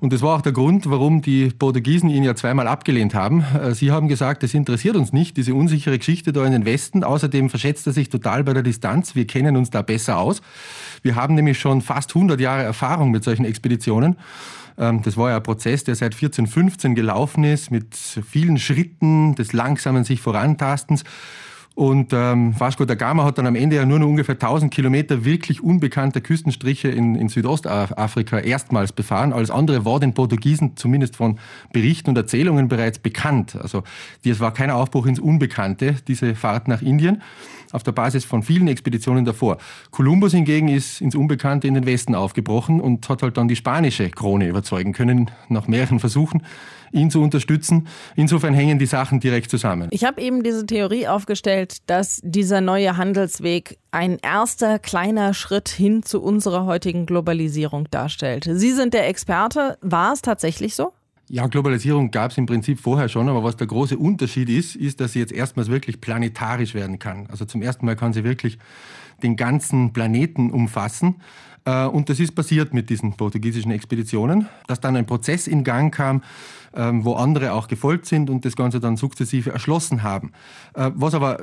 Und 0.01 0.11
das 0.11 0.23
war 0.23 0.35
auch 0.35 0.41
der 0.41 0.51
Grund, 0.51 0.89
warum 0.89 1.21
die 1.21 1.49
Portugiesen 1.49 2.09
ihn 2.09 2.23
ja 2.23 2.35
zweimal 2.35 2.67
abgelehnt 2.67 3.13
haben. 3.13 3.45
Äh, 3.53 3.75
sie 3.75 3.91
haben 3.91 4.07
gesagt, 4.07 4.43
es 4.43 4.55
interessiert 4.55 4.95
uns 4.95 5.13
nicht, 5.13 5.37
diese 5.37 5.53
unsichere 5.53 5.99
Geschichte 5.99 6.33
da 6.33 6.43
in 6.43 6.53
den 6.53 6.65
Westen. 6.65 7.03
Außerdem 7.03 7.51
verschätzt 7.51 7.85
er 7.85 7.93
sich 7.93 8.09
total 8.09 8.43
bei 8.43 8.53
der 8.53 8.63
Distanz. 8.63 9.13
Wir 9.13 9.27
kennen 9.27 9.55
uns 9.55 9.69
da 9.69 9.83
besser 9.83 10.17
aus. 10.17 10.41
Wir 11.03 11.15
haben 11.15 11.35
nämlich 11.35 11.59
schon 11.59 11.83
fast 11.83 12.15
100 12.15 12.41
Jahre 12.41 12.63
Erfahrung 12.63 13.11
mit 13.11 13.23
solchen 13.23 13.45
Expeditionen. 13.45 14.17
Ähm, 14.75 15.03
das 15.03 15.17
war 15.17 15.29
ja 15.29 15.37
ein 15.37 15.43
Prozess, 15.43 15.83
der 15.83 15.93
seit 15.93 16.15
1415 16.15 16.95
gelaufen 16.95 17.43
ist, 17.43 17.69
mit 17.69 17.95
vielen 17.95 18.57
Schritten 18.57 19.35
des 19.35 19.53
langsamen 19.53 20.03
sich 20.03 20.19
vorantastens. 20.19 21.03
Und 21.73 22.11
ähm, 22.11 22.53
Vasco 22.59 22.83
da 22.83 22.95
Gama 22.95 23.23
hat 23.23 23.37
dann 23.37 23.47
am 23.47 23.55
Ende 23.55 23.77
ja 23.77 23.85
nur 23.85 23.97
noch 23.97 24.07
ungefähr 24.07 24.35
1000 24.35 24.73
Kilometer 24.73 25.23
wirklich 25.23 25.63
unbekannte 25.63 26.19
Küstenstriche 26.19 26.89
in, 26.89 27.15
in 27.15 27.29
Südostafrika 27.29 28.39
erstmals 28.39 28.91
befahren. 28.91 29.31
Alles 29.31 29.49
andere 29.49 29.85
war 29.85 29.99
den 29.99 30.13
Portugiesen 30.13 30.75
zumindest 30.75 31.15
von 31.15 31.39
Berichten 31.71 32.09
und 32.09 32.17
Erzählungen 32.17 32.67
bereits 32.67 32.99
bekannt. 32.99 33.55
Also 33.55 33.83
es 34.25 34.41
war 34.41 34.53
kein 34.53 34.69
Aufbruch 34.69 35.05
ins 35.05 35.19
Unbekannte, 35.19 35.95
diese 36.07 36.35
Fahrt 36.35 36.67
nach 36.67 36.81
Indien, 36.81 37.21
auf 37.73 37.83
der 37.83 37.91
Basis 37.91 38.25
von 38.25 38.43
vielen 38.43 38.67
Expeditionen 38.67 39.25
davor. 39.25 39.57
Kolumbus 39.91 40.33
hingegen 40.33 40.67
ist 40.67 41.01
ins 41.01 41.15
Unbekannte 41.15 41.67
in 41.67 41.73
den 41.73 41.85
Westen 41.85 42.15
aufgebrochen 42.15 42.81
und 42.81 43.07
hat 43.09 43.23
halt 43.23 43.37
dann 43.37 43.47
die 43.47 43.55
spanische 43.55 44.09
Krone 44.09 44.47
überzeugen 44.47 44.93
können, 44.93 45.31
nach 45.49 45.67
mehreren 45.67 45.99
Versuchen 45.99 46.43
ihn 46.91 47.09
zu 47.09 47.21
unterstützen. 47.21 47.87
Insofern 48.15 48.53
hängen 48.53 48.79
die 48.79 48.85
Sachen 48.85 49.19
direkt 49.19 49.49
zusammen. 49.49 49.87
Ich 49.91 50.03
habe 50.03 50.21
eben 50.21 50.43
diese 50.43 50.65
Theorie 50.65 51.07
aufgestellt, 51.07 51.77
dass 51.87 52.19
dieser 52.23 52.61
neue 52.61 52.97
Handelsweg 52.97 53.77
ein 53.91 54.17
erster 54.21 54.79
kleiner 54.79 55.33
Schritt 55.33 55.69
hin 55.69 56.03
zu 56.03 56.21
unserer 56.21 56.65
heutigen 56.65 57.05
Globalisierung 57.05 57.89
darstellt. 57.91 58.49
Sie 58.51 58.71
sind 58.71 58.93
der 58.93 59.07
Experte. 59.07 59.77
War 59.81 60.13
es 60.13 60.21
tatsächlich 60.21 60.75
so? 60.75 60.93
Ja, 61.33 61.47
Globalisierung 61.47 62.11
gab 62.11 62.31
es 62.31 62.37
im 62.37 62.45
Prinzip 62.45 62.77
vorher 62.81 63.07
schon, 63.07 63.29
aber 63.29 63.41
was 63.41 63.55
der 63.55 63.65
große 63.65 63.97
Unterschied 63.97 64.49
ist, 64.49 64.75
ist, 64.75 64.99
dass 64.99 65.13
sie 65.13 65.19
jetzt 65.19 65.31
erstmals 65.31 65.69
wirklich 65.69 66.01
planetarisch 66.01 66.73
werden 66.73 66.99
kann. 66.99 67.27
Also 67.27 67.45
zum 67.45 67.61
ersten 67.61 67.85
Mal 67.85 67.95
kann 67.95 68.11
sie 68.11 68.25
wirklich 68.25 68.57
den 69.23 69.37
ganzen 69.37 69.93
Planeten 69.93 70.51
umfassen. 70.51 71.21
Äh, 71.63 71.85
und 71.85 72.09
das 72.09 72.19
ist 72.19 72.35
passiert 72.35 72.73
mit 72.73 72.89
diesen 72.89 73.13
portugiesischen 73.13 73.71
Expeditionen, 73.71 74.49
dass 74.67 74.81
dann 74.81 74.97
ein 74.97 75.05
Prozess 75.05 75.47
in 75.47 75.63
Gang 75.63 75.95
kam, 75.95 76.21
wo 76.73 77.13
andere 77.13 77.53
auch 77.53 77.67
gefolgt 77.67 78.05
sind 78.05 78.29
und 78.29 78.45
das 78.45 78.55
Ganze 78.55 78.79
dann 78.79 78.97
sukzessive 78.97 79.51
erschlossen 79.51 80.03
haben. 80.03 80.31
Äh, 80.73 80.91
was 80.95 81.13
aber 81.13 81.39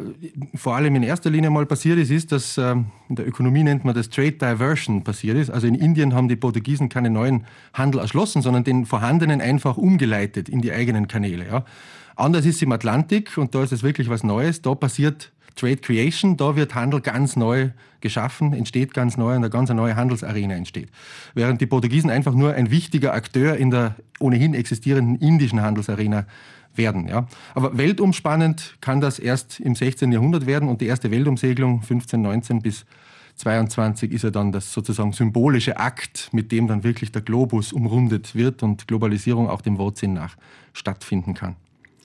vor 0.55 0.77
allem 0.77 0.97
in 0.97 1.03
erster 1.03 1.31
Linie 1.31 1.51
mal 1.51 1.67
passiert 1.67 1.99
ist, 1.99 2.11
ist, 2.11 2.33
dass 2.33 2.59
ähm, 2.59 2.87
in 3.09 3.17
der 3.17 3.27
Ökonomie 3.27 3.63
nennt 3.63 3.85
man 3.85 3.95
das 3.95 4.09
Trade 4.09 4.33
Diversion 4.33 5.05
passiert 5.05 5.37
ist. 5.37 5.51
Also 5.51 5.67
in 5.67 5.75
Indien 5.75 6.15
haben 6.15 6.29
die 6.29 6.37
Portugiesen 6.37 6.89
keinen 6.89 7.13
neuen 7.13 7.47
Handel 7.75 8.01
erschlossen, 8.01 8.43
sondern 8.43 8.65
den 8.65 8.87
vorhandenen 8.87 9.41
einfach 9.41 9.77
umgeleitet 9.77 10.49
in 10.49 10.61
die 10.63 10.73
eigenen 10.73 11.09
Kanäle. 11.09 11.65
Anders 12.17 12.47
ist 12.47 12.57
es 12.57 12.63
im 12.63 12.73
Atlantik 12.73 13.39
und 13.39 13.55
da 13.55 13.63
ist 13.63 13.73
es 13.73 13.83
wirklich 13.83 14.09
was 14.09 14.25
Neues. 14.25 14.63
Da 14.63 14.75
passiert 14.75 15.31
Trade 15.59 15.79
Creation, 15.79 16.37
da 16.37 16.57
wird 16.57 16.75
Handel 16.75 17.01
ganz 17.01 17.37
neu 17.37 17.71
geschaffen, 18.01 18.53
entsteht 18.53 18.95
ganz 18.95 19.17
neu 19.17 19.31
und 19.31 19.39
eine 19.39 19.51
ganz 19.51 19.71
neue 19.71 19.97
Handelsarena 19.97 20.55
entsteht. 20.55 20.89
Während 21.35 21.61
die 21.61 21.67
Portugiesen 21.67 22.11
einfach 22.11 22.35
nur 22.35 22.55
ein 22.55 22.71
wichtiger 22.71 23.13
Akteur 23.13 23.57
in 23.57 23.71
der 23.71 23.97
ohnehin 24.21 24.55
existierenden 24.55 25.17
indischen 25.17 25.61
Handelsarena 25.61 26.27
werden. 26.75 27.09
Ja. 27.09 27.27
Aber 27.55 27.77
weltumspannend 27.77 28.77
kann 28.81 29.01
das 29.01 29.19
erst 29.19 29.59
im 29.61 29.75
16. 29.75 30.13
Jahrhundert 30.13 30.47
werden 30.47 30.69
und 30.69 30.81
die 30.81 30.87
erste 30.87 31.11
Weltumsegelung 31.11 31.81
1519 31.81 32.63
bis 32.63 32.87
22 33.35 34.13
ist 34.13 34.23
ja 34.23 34.31
dann 34.31 34.53
das 34.53 34.73
sozusagen 34.73 35.13
symbolische 35.13 35.77
Akt, 35.79 36.29
mit 36.33 36.51
dem 36.51 36.67
dann 36.67 36.83
wirklich 36.83 37.13
der 37.13 37.23
Globus 37.23 37.73
umrundet 37.73 38.35
wird 38.35 38.63
und 38.63 38.89
Globalisierung 38.89 39.49
auch 39.49 39.61
dem 39.61 39.79
Wortsinn 39.79 40.13
nach 40.13 40.37
stattfinden 40.73 41.35
kann. 41.35 41.57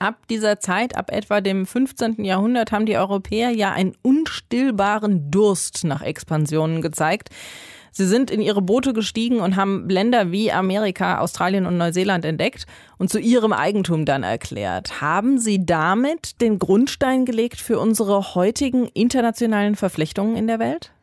Ab 0.04 0.28
dieser 0.28 0.60
Zeit, 0.60 0.98
ab 0.98 1.10
etwa 1.10 1.40
dem 1.40 1.64
15. 1.64 2.22
Jahrhundert, 2.24 2.72
haben 2.72 2.84
die 2.84 2.98
Europäer 2.98 3.48
ja 3.48 3.72
einen 3.72 3.96
unstillbaren 4.02 5.30
Durst 5.30 5.82
nach 5.84 6.02
Expansionen 6.02 6.82
gezeigt. 6.82 7.30
Sie 7.90 8.04
sind 8.06 8.30
in 8.30 8.42
ihre 8.42 8.60
Boote 8.60 8.92
gestiegen 8.92 9.40
und 9.40 9.56
haben 9.56 9.88
Länder 9.88 10.30
wie 10.30 10.52
Amerika, 10.52 11.20
Australien 11.20 11.64
und 11.64 11.78
Neuseeland 11.78 12.26
entdeckt 12.26 12.66
und 12.98 13.08
zu 13.08 13.18
ihrem 13.18 13.54
Eigentum 13.54 14.04
dann 14.04 14.24
erklärt. 14.24 15.00
Haben 15.00 15.38
Sie 15.38 15.64
damit 15.64 16.42
den 16.42 16.58
Grundstein 16.58 17.24
gelegt 17.24 17.58
für 17.58 17.78
unsere 17.78 18.34
heutigen 18.34 18.86
internationalen 18.88 19.74
Verflechtungen 19.74 20.36
in 20.36 20.46
der 20.46 20.58
Welt? 20.58 20.93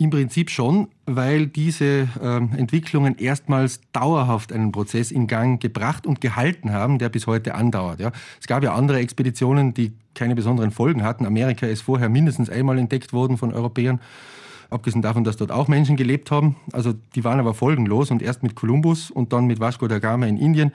Im 0.00 0.08
Prinzip 0.08 0.48
schon, 0.48 0.88
weil 1.04 1.46
diese 1.46 2.08
äh, 2.22 2.36
Entwicklungen 2.56 3.18
erstmals 3.18 3.82
dauerhaft 3.92 4.50
einen 4.50 4.72
Prozess 4.72 5.10
in 5.10 5.26
Gang 5.26 5.60
gebracht 5.60 6.06
und 6.06 6.22
gehalten 6.22 6.72
haben, 6.72 6.98
der 6.98 7.10
bis 7.10 7.26
heute 7.26 7.54
andauert. 7.54 8.00
Ja. 8.00 8.10
Es 8.40 8.46
gab 8.46 8.64
ja 8.64 8.72
andere 8.72 8.98
Expeditionen, 8.98 9.74
die 9.74 9.92
keine 10.14 10.34
besonderen 10.34 10.70
Folgen 10.70 11.02
hatten. 11.02 11.26
Amerika 11.26 11.66
ist 11.66 11.82
vorher 11.82 12.08
mindestens 12.08 12.48
einmal 12.48 12.78
entdeckt 12.78 13.12
worden 13.12 13.36
von 13.36 13.52
Europäern, 13.52 14.00
abgesehen 14.70 15.02
davon, 15.02 15.22
dass 15.22 15.36
dort 15.36 15.52
auch 15.52 15.68
Menschen 15.68 15.96
gelebt 15.96 16.30
haben. 16.30 16.56
Also 16.72 16.94
die 17.14 17.22
waren 17.22 17.38
aber 17.38 17.52
folgenlos 17.52 18.10
und 18.10 18.22
erst 18.22 18.42
mit 18.42 18.54
Kolumbus 18.54 19.10
und 19.10 19.34
dann 19.34 19.44
mit 19.44 19.60
Vasco 19.60 19.86
da 19.86 19.98
Gama 19.98 20.24
in 20.24 20.38
Indien 20.38 20.72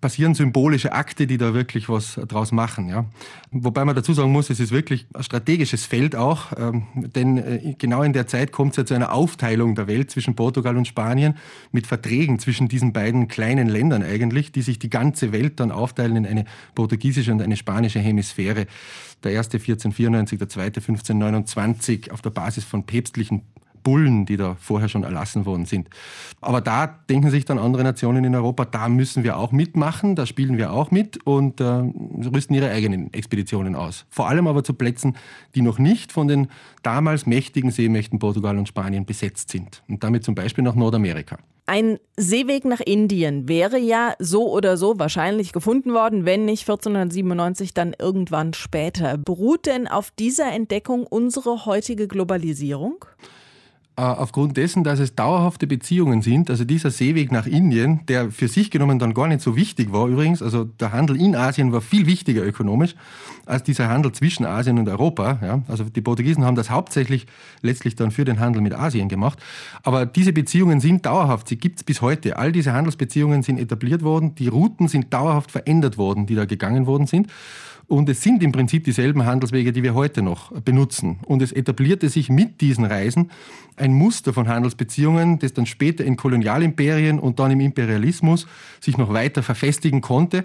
passieren 0.00 0.34
symbolische 0.34 0.92
Akte, 0.92 1.26
die 1.26 1.36
da 1.36 1.52
wirklich 1.54 1.88
was 1.88 2.14
draus 2.28 2.52
machen. 2.52 2.88
Ja. 2.88 3.04
Wobei 3.50 3.84
man 3.84 3.94
dazu 3.94 4.12
sagen 4.14 4.32
muss, 4.32 4.48
es 4.50 4.60
ist 4.60 4.72
wirklich 4.72 5.06
ein 5.14 5.22
strategisches 5.22 5.84
Feld 5.84 6.16
auch, 6.16 6.52
ähm, 6.56 6.84
denn 6.94 7.36
äh, 7.38 7.74
genau 7.78 8.02
in 8.02 8.12
der 8.12 8.26
Zeit 8.26 8.52
kommt 8.52 8.72
es 8.72 8.76
ja 8.78 8.86
zu 8.86 8.94
einer 8.94 9.12
Aufteilung 9.12 9.74
der 9.74 9.86
Welt 9.86 10.10
zwischen 10.10 10.34
Portugal 10.36 10.76
und 10.76 10.86
Spanien 10.86 11.34
mit 11.72 11.86
Verträgen 11.86 12.38
zwischen 12.38 12.68
diesen 12.68 12.92
beiden 12.92 13.28
kleinen 13.28 13.68
Ländern 13.68 14.02
eigentlich, 14.02 14.52
die 14.52 14.62
sich 14.62 14.78
die 14.78 14.90
ganze 14.90 15.32
Welt 15.32 15.60
dann 15.60 15.70
aufteilen 15.70 16.16
in 16.16 16.26
eine 16.26 16.44
portugiesische 16.74 17.32
und 17.32 17.42
eine 17.42 17.56
spanische 17.56 17.98
Hemisphäre. 17.98 18.66
Der 19.22 19.32
erste 19.32 19.58
1494, 19.58 20.38
der 20.38 20.48
zweite 20.48 20.80
1529 20.80 22.10
auf 22.10 22.22
der 22.22 22.30
Basis 22.30 22.64
von 22.64 22.84
päpstlichen 22.84 23.42
Bullen, 23.82 24.26
die 24.26 24.36
da 24.36 24.56
vorher 24.58 24.88
schon 24.88 25.04
erlassen 25.04 25.46
worden 25.46 25.66
sind. 25.66 25.88
Aber 26.40 26.60
da 26.60 26.86
denken 26.86 27.30
sich 27.30 27.44
dann 27.44 27.58
andere 27.58 27.84
Nationen 27.84 28.24
in 28.24 28.34
Europa, 28.34 28.64
da 28.64 28.88
müssen 28.88 29.24
wir 29.24 29.36
auch 29.36 29.52
mitmachen, 29.52 30.16
da 30.16 30.26
spielen 30.26 30.58
wir 30.58 30.72
auch 30.72 30.90
mit 30.90 31.24
und 31.26 31.60
äh, 31.60 31.64
rüsten 31.64 32.54
ihre 32.54 32.70
eigenen 32.70 33.12
Expeditionen 33.12 33.74
aus. 33.74 34.06
Vor 34.10 34.28
allem 34.28 34.46
aber 34.46 34.64
zu 34.64 34.74
Plätzen, 34.74 35.16
die 35.54 35.62
noch 35.62 35.78
nicht 35.78 36.12
von 36.12 36.28
den 36.28 36.48
damals 36.82 37.26
mächtigen 37.26 37.70
Seemächten 37.70 38.18
Portugal 38.18 38.56
und 38.56 38.68
Spanien 38.68 39.04
besetzt 39.04 39.50
sind. 39.50 39.82
Und 39.88 40.02
damit 40.02 40.24
zum 40.24 40.34
Beispiel 40.34 40.64
nach 40.64 40.74
Nordamerika. 40.74 41.38
Ein 41.70 42.00
Seeweg 42.16 42.64
nach 42.64 42.80
Indien 42.80 43.48
wäre 43.48 43.78
ja 43.78 44.14
so 44.18 44.50
oder 44.50 44.76
so 44.76 44.98
wahrscheinlich 44.98 45.52
gefunden 45.52 45.92
worden, 45.92 46.24
wenn 46.24 46.44
nicht 46.44 46.62
1497 46.62 47.74
dann 47.74 47.94
irgendwann 47.96 48.54
später. 48.54 49.16
Beruht 49.16 49.66
denn 49.66 49.86
auf 49.86 50.10
dieser 50.10 50.50
Entdeckung 50.50 51.06
unsere 51.06 51.66
heutige 51.66 52.08
Globalisierung? 52.08 53.04
Äh, 54.00 54.02
aufgrund 54.02 54.56
dessen, 54.56 54.82
dass 54.82 54.98
es 54.98 55.14
dauerhafte 55.14 55.66
Beziehungen 55.66 56.22
sind. 56.22 56.48
Also 56.48 56.64
dieser 56.64 56.90
Seeweg 56.90 57.30
nach 57.30 57.46
Indien, 57.46 58.00
der 58.08 58.30
für 58.30 58.48
sich 58.48 58.70
genommen 58.70 58.98
dann 58.98 59.12
gar 59.12 59.28
nicht 59.28 59.42
so 59.42 59.56
wichtig 59.56 59.92
war 59.92 60.08
übrigens. 60.08 60.40
Also 60.40 60.64
der 60.64 60.92
Handel 60.92 61.20
in 61.20 61.36
Asien 61.36 61.70
war 61.70 61.82
viel 61.82 62.06
wichtiger 62.06 62.42
ökonomisch 62.42 62.94
als 63.44 63.62
dieser 63.62 63.90
Handel 63.90 64.12
zwischen 64.12 64.46
Asien 64.46 64.78
und 64.78 64.88
Europa. 64.88 65.38
Ja. 65.42 65.62
Also 65.68 65.84
die 65.84 66.00
Portugiesen 66.00 66.46
haben 66.46 66.54
das 66.54 66.70
hauptsächlich 66.70 67.26
letztlich 67.60 67.94
dann 67.94 68.10
für 68.10 68.24
den 68.24 68.40
Handel 68.40 68.62
mit 68.62 68.72
Asien 68.72 69.10
gemacht. 69.10 69.38
Aber 69.82 70.06
diese 70.06 70.32
Beziehungen 70.32 70.80
sind 70.80 71.04
dauerhaft. 71.04 71.48
Sie 71.48 71.56
gibt 71.56 71.76
es 71.80 71.84
bis 71.84 72.00
heute. 72.00 72.38
All 72.38 72.52
diese 72.52 72.72
Handelsbeziehungen 72.72 73.42
sind 73.42 73.58
etabliert 73.58 74.02
worden. 74.02 74.34
Die 74.34 74.48
Routen 74.48 74.88
sind 74.88 75.12
dauerhaft 75.12 75.50
verändert 75.50 75.98
worden, 75.98 76.24
die 76.24 76.36
da 76.36 76.46
gegangen 76.46 76.86
worden 76.86 77.06
sind. 77.06 77.26
Und 77.90 78.08
es 78.08 78.22
sind 78.22 78.40
im 78.44 78.52
Prinzip 78.52 78.84
dieselben 78.84 79.26
Handelswege, 79.26 79.72
die 79.72 79.82
wir 79.82 79.94
heute 79.94 80.22
noch 80.22 80.52
benutzen. 80.52 81.18
Und 81.26 81.42
es 81.42 81.50
etablierte 81.50 82.08
sich 82.08 82.28
mit 82.28 82.60
diesen 82.60 82.84
Reisen 82.84 83.32
ein 83.76 83.92
Muster 83.94 84.32
von 84.32 84.46
Handelsbeziehungen, 84.46 85.40
das 85.40 85.54
dann 85.54 85.66
später 85.66 86.04
in 86.04 86.16
Kolonialimperien 86.16 87.18
und 87.18 87.40
dann 87.40 87.50
im 87.50 87.58
Imperialismus 87.58 88.46
sich 88.78 88.96
noch 88.96 89.12
weiter 89.12 89.42
verfestigen 89.42 90.02
konnte. 90.02 90.44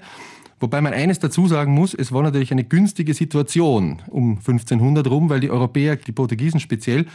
Wobei 0.60 0.80
man 0.82 0.94
eines 0.94 1.20
dazu 1.20 1.48
sagen 1.48 1.74
muss, 1.74 1.94
es 1.94 2.12
war 2.12 2.24
natürlich 2.24 2.52
eine 2.52 2.64
günstige 2.64 3.14
Situation 3.14 4.02
um 4.08 4.38
1500 4.38 5.08
rum, 5.08 5.30
weil 5.30 5.42
die 5.42 5.50
Europäer, 5.50 5.98
die 5.98 6.14
Portugiesen 6.14 6.60
speziell, 6.60 7.06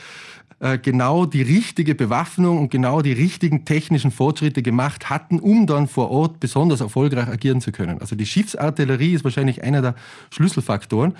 äh, 0.59 0.79
genau 0.79 1.25
die 1.25 1.41
richtige 1.41 1.95
Bewaffnung 1.95 2.59
und 2.59 2.71
genau 2.71 3.01
die 3.01 3.13
richtigen 3.13 3.65
technischen 3.65 4.11
Fortschritte 4.11 4.63
gemacht 4.63 5.09
hatten, 5.09 5.41
um 5.41 5.67
dann 5.67 5.89
vor 5.89 6.11
Ort 6.11 6.39
besonders 6.39 6.83
erfolgreich 6.83 7.29
agieren 7.29 7.63
zu 7.63 7.73
können. 7.73 7.99
Also 7.99 8.15
die 8.15 8.27
Schiffsartillerie 8.27 9.15
ist 9.15 9.25
wahrscheinlich 9.25 9.65
einer 9.65 9.81
der 9.81 9.95
Schlüsselfaktoren. 10.31 11.15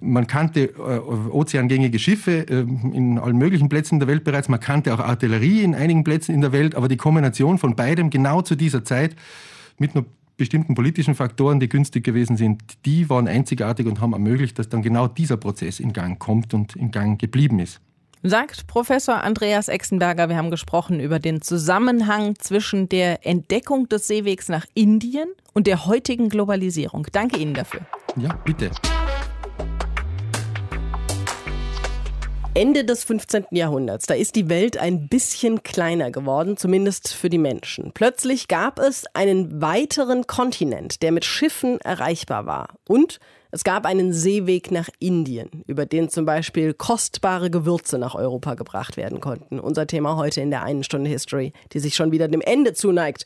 Man 0.00 0.26
kannte 0.26 0.70
äh, 0.70 0.98
ozeangängige 1.30 1.98
Schiffe 1.98 2.48
äh, 2.48 2.60
in 2.60 3.18
allen 3.18 3.36
möglichen 3.36 3.68
Plätzen 3.68 3.98
der 3.98 4.08
Welt 4.08 4.24
bereits. 4.24 4.48
Man 4.48 4.60
kannte 4.60 4.94
auch 4.94 5.00
Artillerie 5.00 5.62
in 5.62 5.74
einigen 5.74 6.02
Plätzen 6.02 6.34
in 6.34 6.40
der 6.40 6.52
Welt. 6.52 6.74
Aber 6.74 6.88
die 6.88 6.96
Kombination 6.96 7.58
von 7.58 7.76
beidem 7.76 8.08
genau 8.08 8.40
zu 8.40 8.54
dieser 8.54 8.84
Zeit 8.84 9.16
mit 9.76 9.94
nur 9.94 10.06
bestimmten 10.38 10.74
politischen 10.74 11.14
Faktoren, 11.14 11.60
die 11.60 11.68
günstig 11.68 12.04
gewesen 12.04 12.38
sind, 12.38 12.62
die 12.86 13.10
waren 13.10 13.28
einzigartig 13.28 13.86
und 13.86 14.00
haben 14.00 14.14
ermöglicht, 14.14 14.58
dass 14.58 14.70
dann 14.70 14.80
genau 14.80 15.06
dieser 15.06 15.36
Prozess 15.36 15.80
in 15.80 15.92
Gang 15.92 16.18
kommt 16.18 16.54
und 16.54 16.74
in 16.76 16.90
Gang 16.90 17.20
geblieben 17.20 17.58
ist. 17.58 17.80
Sagt 18.22 18.66
Professor 18.66 19.22
Andreas 19.22 19.68
Exenberger, 19.68 20.28
wir 20.28 20.36
haben 20.36 20.50
gesprochen 20.50 20.98
über 20.98 21.20
den 21.20 21.40
Zusammenhang 21.40 22.34
zwischen 22.38 22.88
der 22.88 23.24
Entdeckung 23.26 23.88
des 23.88 24.08
Seewegs 24.08 24.48
nach 24.48 24.66
Indien 24.74 25.28
und 25.52 25.66
der 25.66 25.86
heutigen 25.86 26.28
Globalisierung. 26.28 27.06
Danke 27.12 27.38
Ihnen 27.38 27.54
dafür. 27.54 27.80
Ja, 28.16 28.34
bitte. 28.44 28.70
Ende 32.54 32.84
des 32.84 33.04
15. 33.04 33.46
Jahrhunderts, 33.50 34.06
da 34.06 34.14
ist 34.14 34.34
die 34.34 34.48
Welt 34.48 34.78
ein 34.78 35.08
bisschen 35.08 35.62
kleiner 35.62 36.10
geworden, 36.10 36.56
zumindest 36.56 37.12
für 37.12 37.28
die 37.28 37.38
Menschen. 37.38 37.92
Plötzlich 37.92 38.48
gab 38.48 38.78
es 38.78 39.04
einen 39.14 39.60
weiteren 39.60 40.26
Kontinent, 40.26 41.02
der 41.02 41.12
mit 41.12 41.24
Schiffen 41.24 41.80
erreichbar 41.80 42.46
war. 42.46 42.70
Und 42.88 43.20
es 43.50 43.64
gab 43.64 43.86
einen 43.86 44.12
Seeweg 44.12 44.70
nach 44.70 44.88
Indien, 44.98 45.62
über 45.66 45.86
den 45.86 46.08
zum 46.08 46.24
Beispiel 46.24 46.74
kostbare 46.74 47.50
Gewürze 47.50 47.98
nach 47.98 48.14
Europa 48.14 48.54
gebracht 48.54 48.96
werden 48.96 49.20
konnten. 49.20 49.60
Unser 49.60 49.86
Thema 49.86 50.16
heute 50.16 50.40
in 50.40 50.50
der 50.50 50.62
einen 50.62 50.84
Stunde 50.84 51.10
History, 51.10 51.52
die 51.72 51.78
sich 51.78 51.94
schon 51.94 52.12
wieder 52.12 52.28
dem 52.28 52.40
Ende 52.40 52.72
zuneigt. 52.72 53.24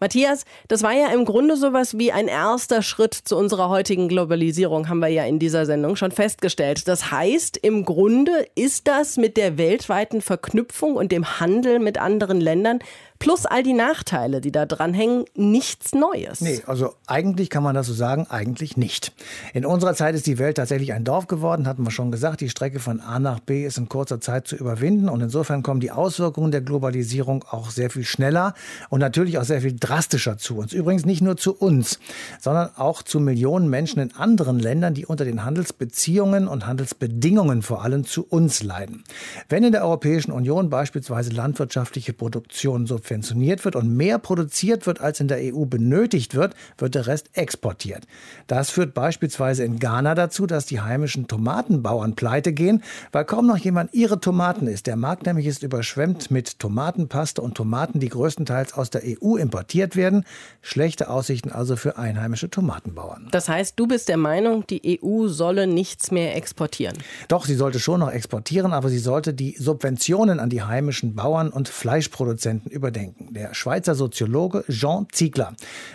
Matthias, 0.00 0.44
das 0.68 0.82
war 0.82 0.92
ja 0.92 1.08
im 1.08 1.24
Grunde 1.24 1.56
sowas 1.56 1.98
wie 1.98 2.12
ein 2.12 2.28
erster 2.28 2.82
Schritt 2.82 3.14
zu 3.14 3.36
unserer 3.36 3.68
heutigen 3.68 4.08
Globalisierung, 4.08 4.88
haben 4.88 5.00
wir 5.00 5.08
ja 5.08 5.24
in 5.24 5.38
dieser 5.38 5.66
Sendung 5.66 5.96
schon 5.96 6.12
festgestellt. 6.12 6.86
Das 6.86 7.10
heißt, 7.10 7.56
im 7.56 7.84
Grunde 7.84 8.46
ist 8.54 8.86
das 8.86 9.16
mit 9.16 9.36
der 9.36 9.58
weltweiten 9.58 10.20
Verknüpfung 10.20 10.94
und 10.94 11.10
dem 11.10 11.40
Handel 11.40 11.80
mit 11.80 11.98
anderen 11.98 12.40
Ländern 12.40 12.78
plus 13.18 13.46
all 13.46 13.62
die 13.62 13.72
Nachteile, 13.72 14.40
die 14.40 14.52
da 14.52 14.66
dranhängen, 14.66 15.24
nichts 15.34 15.92
Neues. 15.92 16.40
Nee, 16.40 16.62
also 16.66 16.94
eigentlich 17.06 17.50
kann 17.50 17.62
man 17.62 17.74
das 17.74 17.86
so 17.86 17.94
sagen, 17.94 18.26
eigentlich 18.28 18.76
nicht. 18.76 19.12
In 19.54 19.66
unserer 19.66 19.94
Zeit 19.94 20.14
ist 20.14 20.26
die 20.26 20.38
Welt 20.38 20.56
tatsächlich 20.56 20.92
ein 20.92 21.04
Dorf 21.04 21.26
geworden, 21.26 21.66
hatten 21.66 21.82
wir 21.82 21.90
schon 21.90 22.10
gesagt. 22.10 22.40
Die 22.40 22.48
Strecke 22.48 22.78
von 22.78 23.00
A 23.00 23.18
nach 23.18 23.40
B 23.40 23.64
ist 23.64 23.78
in 23.78 23.88
kurzer 23.88 24.20
Zeit 24.20 24.46
zu 24.46 24.56
überwinden 24.56 25.08
und 25.08 25.20
insofern 25.20 25.62
kommen 25.62 25.80
die 25.80 25.90
Auswirkungen 25.90 26.52
der 26.52 26.60
Globalisierung 26.60 27.44
auch 27.50 27.70
sehr 27.70 27.90
viel 27.90 28.04
schneller 28.04 28.54
und 28.88 29.00
natürlich 29.00 29.38
auch 29.38 29.44
sehr 29.44 29.62
viel 29.62 29.74
drastischer 29.88 30.38
zu 30.38 30.58
uns. 30.58 30.72
Übrigens 30.72 31.06
nicht 31.06 31.22
nur 31.22 31.36
zu 31.36 31.54
uns, 31.54 31.98
sondern 32.40 32.70
auch 32.76 33.02
zu 33.02 33.20
Millionen 33.20 33.70
Menschen 33.70 34.00
in 34.00 34.14
anderen 34.14 34.58
Ländern, 34.58 34.94
die 34.94 35.06
unter 35.06 35.24
den 35.24 35.44
Handelsbeziehungen 35.44 36.46
und 36.46 36.66
Handelsbedingungen 36.66 37.62
vor 37.62 37.82
allem 37.82 38.04
zu 38.04 38.26
uns 38.28 38.62
leiden. 38.62 39.04
Wenn 39.48 39.64
in 39.64 39.72
der 39.72 39.84
Europäischen 39.84 40.32
Union 40.32 40.68
beispielsweise 40.68 41.30
landwirtschaftliche 41.30 42.12
Produktion 42.12 42.86
subventioniert 42.86 43.64
wird 43.64 43.76
und 43.76 43.96
mehr 43.96 44.18
produziert 44.18 44.86
wird, 44.86 45.00
als 45.00 45.20
in 45.20 45.28
der 45.28 45.54
EU 45.54 45.64
benötigt 45.64 46.34
wird, 46.34 46.54
wird 46.76 46.94
der 46.94 47.06
Rest 47.06 47.30
exportiert. 47.32 48.06
Das 48.46 48.70
führt 48.70 48.94
beispielsweise 48.94 49.64
in 49.64 49.78
Ghana 49.78 50.14
dazu, 50.14 50.46
dass 50.46 50.66
die 50.66 50.80
heimischen 50.80 51.28
Tomatenbauern 51.28 52.14
pleite 52.14 52.52
gehen, 52.52 52.82
weil 53.12 53.24
kaum 53.24 53.46
noch 53.46 53.58
jemand 53.58 53.94
ihre 53.94 54.20
Tomaten 54.20 54.66
isst. 54.66 54.86
Der 54.86 54.96
Markt 54.96 55.26
nämlich 55.26 55.46
ist 55.46 55.62
überschwemmt 55.62 56.30
mit 56.30 56.58
Tomatenpaste 56.58 57.40
und 57.40 57.54
Tomaten, 57.54 58.00
die 58.00 58.08
größtenteils 58.08 58.74
aus 58.74 58.90
der 58.90 59.02
EU 59.04 59.36
importiert 59.36 59.77
werden. 59.96 60.24
Schlechte 60.62 61.08
Aussichten 61.08 61.50
also 61.50 61.76
für 61.76 61.98
einheimische 61.98 62.50
Tomatenbauern. 62.50 63.28
Das 63.30 63.48
heißt, 63.48 63.74
du 63.76 63.86
bist 63.86 64.08
der 64.08 64.16
Meinung, 64.16 64.66
die 64.66 65.00
EU 65.02 65.28
solle 65.28 65.66
nichts 65.66 66.10
mehr 66.10 66.36
exportieren? 66.36 66.96
Doch, 67.28 67.46
sie 67.46 67.54
sollte 67.54 67.80
schon 67.80 68.00
noch 68.00 68.12
exportieren, 68.12 68.72
aber 68.72 68.88
sie 68.90 68.98
sollte 68.98 69.34
die 69.34 69.56
Subventionen 69.58 70.40
an 70.40 70.50
die 70.50 70.62
heimischen 70.62 71.14
Bauern 71.14 71.50
und 71.50 71.68
Fleischproduzenten 71.68 72.70
überdenken 72.70 72.98
denken. 72.98 73.34
Der 73.34 73.54
Schweizer 73.54 73.94
Soziologe 73.94 74.64
Jean 74.68 75.06
Ziegler, 75.12 75.54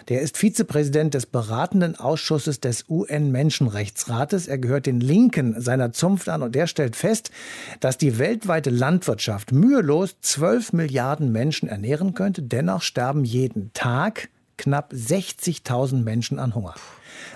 der 0.10 0.22
ist 0.22 0.38
Vizepräsident 0.38 1.14
des 1.14 1.26
beratenden 1.26 1.96
Ausschusses 1.96 2.60
des 2.60 2.86
UN-Menschenrechtsrates. 2.90 4.48
Er 4.48 4.58
gehört 4.58 4.86
den 4.86 5.00
Linken 5.00 5.60
seiner 5.62 5.92
Zunft 5.92 6.30
an 6.30 6.42
und 6.42 6.56
der 6.56 6.68
stellt 6.68 6.96
fest, 6.96 7.32
dass 7.80 7.98
die 7.98 8.18
weltweite 8.20 8.70
Landwirtschaft 8.70 9.52
mühelos 9.52 10.16
12 10.22 10.74
Milliarden 10.74 11.32
Menschen 11.32 11.68
ernähren 11.68 12.14
könnte. 12.14 12.42
Dennoch 12.42 12.82
sterben 12.82 13.26
jeden 13.26 13.73
Tag 13.74 14.30
knapp 14.58 14.94
60.000 14.94 16.04
Menschen 16.04 16.40
an 16.40 16.56
Hunger. 16.56 16.76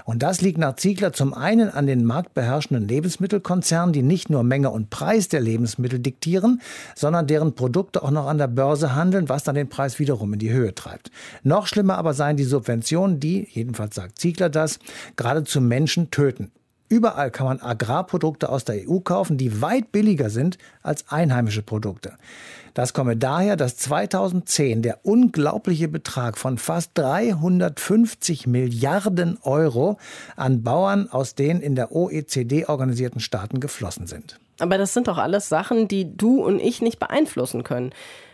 Und 0.06 0.24
das 0.24 0.42
liegt 0.42 0.58
nach 0.58 0.76
Ziegler 0.76 1.14
zum 1.14 1.34
einen 1.34 1.70
an 1.70 1.88
den 1.88 2.06
marktbeherrschenden 2.06 2.88
Lebensmittelkonzernen, 2.88 3.94
die 3.94 4.02
nicht 4.02 4.30
nur 4.30 4.44
Menge 4.44 4.70
und 4.70 4.90
Preis 4.90 5.28
der 5.28 5.42
Lebensmittel 5.42 6.00
diktieren, 6.00 6.62
sondern 6.96 7.28
deren 7.28 7.56
Produkte 7.56 8.04
auch 8.04 8.12
noch 8.12 8.28
an 8.28 8.38
der 8.38 8.48
Börse 8.48 8.96
handeln, 8.96 9.30
was 9.30 9.44
dann 9.44 9.56
den 9.56 9.70
Preis 9.70 10.00
wiederum 10.00 10.34
in 10.34 10.40
die 10.40 10.52
Höhe 10.52 10.74
treibt. 10.74 11.12
Noch 11.44 11.68
schlimmer 11.68 11.98
aber 11.98 12.14
seien 12.14 12.38
die 12.38 12.44
Subventionen, 12.44 13.20
die, 13.20 13.48
jedenfalls 13.52 13.96
sagt 13.96 14.20
Ziegler 14.20 14.50
das, 14.50 14.80
geradezu 15.16 15.62
Menschen 15.62 16.12
töten. 16.12 16.52
Überall 16.90 17.32
kann 17.32 17.48
man 17.48 17.62
Agrarprodukte 17.62 18.50
aus 18.50 18.64
der 18.64 18.88
EU 18.88 19.00
kaufen, 19.00 19.38
die 19.38 19.62
weit 19.62 19.92
billiger 19.92 20.30
sind 20.30 20.58
als 20.84 21.10
einheimische 21.10 21.62
Produkte. 21.62 22.14
Das 22.74 22.94
komme 22.94 23.18
daher, 23.18 23.56
dass 23.56 23.76
2010 23.78 24.84
der 24.84 25.00
unglaubliche 25.04 25.88
Betrag 25.88 26.38
von 26.38 26.58
fast 26.58 26.92
350 26.94 28.48
Milliarden 28.48 29.38
Euro 29.42 29.98
an 30.36 30.64
Bauern 30.64 31.10
aus 31.10 31.36
den 31.36 31.60
in 31.60 31.76
der 31.76 31.92
OECD 31.92 32.68
organisierten 32.68 33.20
Staaten 33.20 33.60
geflossen 33.60 34.08
sind. 34.08 34.40
Aber 34.60 34.78
das 34.78 34.94
sind 34.94 35.08
doch 35.08 35.18
alles 35.18 35.50
Sachen, 35.50 35.88
die 35.88 36.16
du 36.16 36.44
und 36.44 36.60
ich 36.60 36.82
nicht 36.82 37.00
beeinflussen 37.00 37.64
können. 37.64 37.92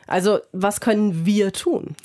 Also 0.08 0.39
was 0.52 0.80
können 0.80 1.26
wir 1.26 1.52
tun? 1.52 1.96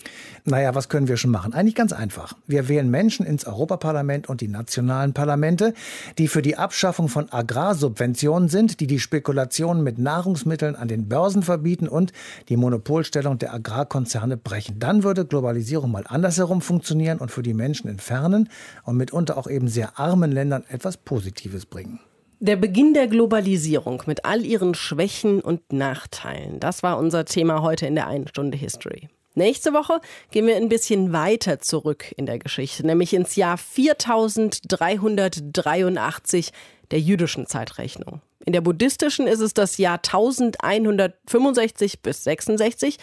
Naja, 0.45 0.75
was 0.75 0.89
können 0.89 1.09
wir 1.09 1.17
schon 1.17 1.31
machen? 1.31 1.53
Eigentlich 1.53 1.75
ganz 1.75 1.93
einfach. 1.93 2.35
Wir 2.47 2.69
wählen 2.69 2.91
Menschen 2.91 3.27
ins 3.27 3.47
Europaparlament 3.47 4.29
und 4.29 4.41
die 4.41 4.49
nationalen 4.49 5.13
Parlamente, 5.13 5.75
die 6.17 6.29
für 6.29 6.41
die 6.41 6.57
Abschaffung 6.57 7.09
von 7.09 7.31
Agrarsubventionen 7.31 8.49
sind, 8.49 8.81
die 8.81 8.87
die 8.87 9.01
Spekulationen 9.01 9.83
mit 9.83 9.99
Nahrungsmitteln 9.99 10.75
an 10.75 10.89
den 10.89 11.09
Börsen 11.09 11.43
verbieten 11.43 11.87
und 11.87 12.13
die 12.49 12.57
Monopolstellung 12.57 13.39
der 13.39 13.53
Agrarkonzerne 13.53 14.37
brechen. 14.37 14.79
Dann 14.79 15.03
würde 15.03 15.27
Globalisierung 15.27 15.91
mal 15.91 16.05
andersherum 16.07 16.63
funktionieren 16.63 17.19
und 17.19 17.31
für 17.31 17.43
die 17.43 17.55
Menschen 17.55 17.89
in 17.89 17.99
fernen 17.99 18.49
und 18.85 18.97
mitunter 18.97 19.37
auch 19.37 19.49
eben 19.49 19.69
sehr 19.69 19.99
armen 19.99 20.33
Ländern 20.33 20.65
etwas 20.69 20.97
Positives 20.97 21.67
bringen. 21.67 22.01
Der 22.41 22.55
Beginn 22.55 22.95
der 22.95 23.09
Globalisierung 23.09 24.05
mit 24.07 24.25
all 24.25 24.47
ihren 24.47 24.77
Schwächen 24.77 25.41
und 25.41 25.73
Nachteilen, 25.73 26.61
das 26.61 26.85
war 26.85 26.97
unser 26.97 27.25
Thema 27.25 27.63
heute 27.63 27.87
in 27.87 27.97
der 27.97 28.07
einen 28.07 28.29
Stunde 28.29 28.57
History. 28.57 29.09
Nächste 29.35 29.73
Woche 29.73 30.01
gehen 30.31 30.47
wir 30.47 30.55
ein 30.55 30.69
bisschen 30.69 31.13
weiter 31.13 31.59
zurück 31.59 32.15
in 32.17 32.27
der 32.27 32.39
Geschichte, 32.39 32.87
nämlich 32.87 33.13
ins 33.13 33.35
Jahr 33.35 33.59
4383 33.59 36.53
der 36.93 37.01
jüdischen 37.01 37.49
Zeitrechnung. 37.49 38.21
In 38.47 38.53
der 38.53 38.61
buddhistischen 38.61 39.27
ist 39.27 39.41
es 39.41 39.53
das 39.53 39.77
Jahr 39.77 39.97
1165 39.97 42.03
bis 42.03 42.23
66, 42.23 42.99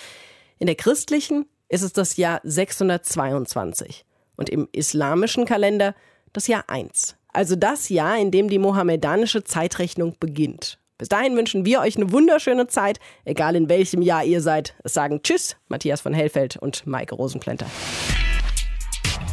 in 0.59 0.67
der 0.67 0.75
christlichen 0.75 1.45
ist 1.67 1.81
es 1.81 1.91
das 1.91 2.15
Jahr 2.15 2.39
622 2.45 4.05
und 4.37 4.49
im 4.49 4.69
islamischen 4.71 5.43
Kalender 5.43 5.93
das 6.31 6.47
Jahr 6.47 6.69
1 6.69 7.17
also 7.35 7.55
das 7.55 7.89
Jahr, 7.89 8.17
in 8.17 8.31
dem 8.31 8.49
die 8.49 8.59
mohammedanische 8.59 9.43
Zeitrechnung 9.43 10.15
beginnt. 10.19 10.79
Bis 10.97 11.09
dahin 11.09 11.35
wünschen 11.35 11.65
wir 11.65 11.81
euch 11.81 11.97
eine 11.97 12.11
wunderschöne 12.11 12.67
Zeit, 12.67 12.99
egal 13.25 13.55
in 13.55 13.67
welchem 13.67 14.01
Jahr 14.01 14.23
ihr 14.23 14.41
seid. 14.41 14.75
Es 14.83 14.93
sagen 14.93 15.21
Tschüss, 15.21 15.57
Matthias 15.67 15.99
von 16.01 16.13
Hellfeld 16.13 16.55
und 16.57 16.87
Maike 16.87 17.15
Rosenplenter. 17.15 17.65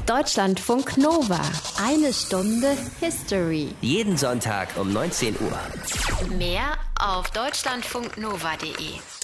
Deutschlandfunk 0.06 0.98
Nova. 0.98 1.40
Eine 1.80 2.12
Stunde 2.12 2.76
History. 2.98 3.68
Jeden 3.80 4.16
Sonntag 4.16 4.68
um 4.76 4.92
19 4.92 5.36
Uhr. 5.40 6.36
Mehr 6.36 6.76
auf 6.98 7.30
deutschlandfunknova.de. 7.30 9.21